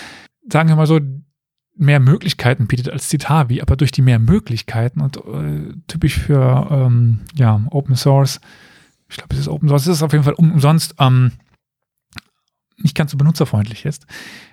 sagen 0.50 0.68
wir 0.68 0.76
mal 0.76 0.86
so, 0.86 0.98
mehr 1.76 2.00
Möglichkeiten 2.00 2.66
bietet 2.66 2.90
als 2.90 3.08
Citavi, 3.08 3.60
aber 3.62 3.76
durch 3.76 3.92
die 3.92 4.02
mehr 4.02 4.18
Möglichkeiten 4.18 5.00
und 5.00 5.16
äh, 5.18 5.74
typisch 5.86 6.18
für 6.18 6.66
ähm, 6.70 7.20
ja, 7.34 7.60
Open 7.70 7.96
Source, 7.96 8.40
ich 9.10 9.16
glaube, 9.16 9.34
es 9.34 9.40
ist 9.40 9.48
Open 9.48 9.68
Source, 9.68 9.82
es 9.82 9.96
ist 9.96 10.02
auf 10.02 10.12
jeden 10.12 10.24
Fall 10.24 10.34
umsonst, 10.34 10.94
ähm, 10.98 11.32
nicht 12.76 12.96
ganz 12.96 13.10
so 13.10 13.18
benutzerfreundlich 13.18 13.84
ist, 13.84 14.06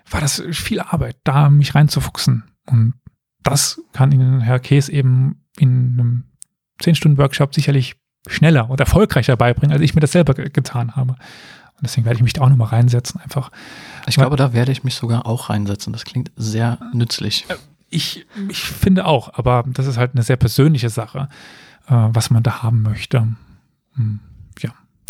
war 0.09 0.19
das 0.19 0.43
viel 0.51 0.81
Arbeit, 0.81 1.17
da 1.23 1.49
mich 1.49 1.75
reinzufuchsen. 1.75 2.43
Und 2.65 2.95
das 3.43 3.81
kann 3.93 4.11
Ihnen 4.11 4.41
Herr 4.41 4.59
Kees 4.59 4.89
eben 4.89 5.45
in 5.57 5.93
einem 5.93 6.23
10-Stunden-Workshop 6.81 7.55
sicherlich 7.55 7.95
schneller 8.27 8.69
und 8.69 8.79
erfolgreicher 8.79 9.37
beibringen, 9.37 9.73
als 9.73 9.81
ich 9.81 9.95
mir 9.95 10.01
das 10.01 10.11
selber 10.11 10.33
getan 10.33 10.95
habe. 10.95 11.13
Und 11.13 11.83
deswegen 11.83 12.05
werde 12.05 12.17
ich 12.17 12.23
mich 12.23 12.33
da 12.33 12.41
auch 12.41 12.49
nochmal 12.49 12.69
reinsetzen, 12.69 13.21
einfach. 13.21 13.51
Ich 14.07 14.15
glaube, 14.15 14.35
da 14.35 14.51
werde 14.51 14.71
ich 14.71 14.83
mich 14.83 14.95
sogar 14.95 15.25
auch 15.25 15.49
reinsetzen. 15.49 15.93
Das 15.93 16.05
klingt 16.05 16.31
sehr 16.35 16.79
nützlich. 16.93 17.45
Äh, 17.49 17.55
ich, 17.89 18.25
ich 18.49 18.59
finde 18.59 19.05
auch, 19.05 19.37
aber 19.37 19.63
das 19.67 19.87
ist 19.87 19.97
halt 19.97 20.13
eine 20.13 20.23
sehr 20.23 20.35
persönliche 20.35 20.89
Sache, 20.89 21.29
äh, 21.87 21.93
was 21.93 22.29
man 22.31 22.43
da 22.43 22.63
haben 22.63 22.81
möchte. 22.81 23.27
Hm, 23.95 24.19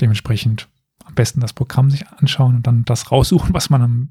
dementsprechend 0.02 0.68
am 1.06 1.14
besten 1.14 1.40
das 1.40 1.54
Programm 1.54 1.90
sich 1.90 2.08
anschauen 2.08 2.58
und 2.58 2.68
dann 2.68 2.86
das 2.86 3.12
raussuchen, 3.12 3.54
was 3.54 3.70
man 3.70 3.82
am 3.82 4.10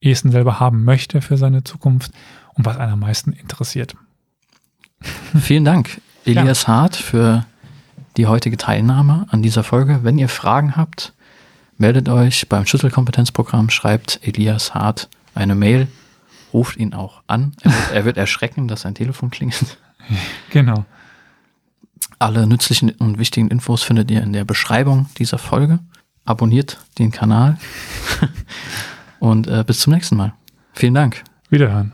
ehesten 0.00 0.30
selber 0.30 0.60
haben 0.60 0.84
möchte 0.84 1.22
für 1.22 1.36
seine 1.36 1.64
Zukunft 1.64 2.12
und 2.54 2.66
was 2.66 2.76
einen 2.76 2.92
am 2.92 3.00
meisten 3.00 3.32
interessiert. 3.32 3.96
Vielen 5.38 5.64
Dank, 5.64 6.00
Elias 6.24 6.62
ja. 6.62 6.68
Hart, 6.68 6.96
für 6.96 7.46
die 8.16 8.26
heutige 8.26 8.56
Teilnahme 8.56 9.26
an 9.30 9.42
dieser 9.42 9.62
Folge. 9.62 10.00
Wenn 10.02 10.18
ihr 10.18 10.28
Fragen 10.28 10.76
habt, 10.76 11.12
meldet 11.76 12.08
euch 12.08 12.48
beim 12.48 12.66
Schlüsselkompetenzprogramm, 12.66 13.70
schreibt 13.70 14.20
Elias 14.22 14.74
Hart 14.74 15.08
eine 15.34 15.54
Mail, 15.54 15.88
ruft 16.52 16.76
ihn 16.78 16.94
auch 16.94 17.22
an. 17.26 17.52
Er 17.62 17.72
wird, 17.72 17.92
er 17.92 18.04
wird 18.04 18.16
erschrecken, 18.16 18.68
dass 18.68 18.82
sein 18.82 18.94
Telefon 18.94 19.30
klingelt. 19.30 19.78
Genau. 20.50 20.86
Alle 22.18 22.46
nützlichen 22.46 22.90
und 22.90 23.18
wichtigen 23.18 23.48
Infos 23.48 23.82
findet 23.82 24.10
ihr 24.10 24.22
in 24.22 24.32
der 24.32 24.44
Beschreibung 24.44 25.06
dieser 25.18 25.38
Folge. 25.38 25.80
Abonniert 26.24 26.78
den 26.98 27.12
Kanal 27.12 27.58
und 29.20 29.46
äh, 29.46 29.64
bis 29.66 29.80
zum 29.80 29.92
nächsten 29.92 30.16
Mal. 30.16 30.32
Vielen 30.72 30.94
Dank. 30.94 31.22
Wiederhören. 31.50 31.92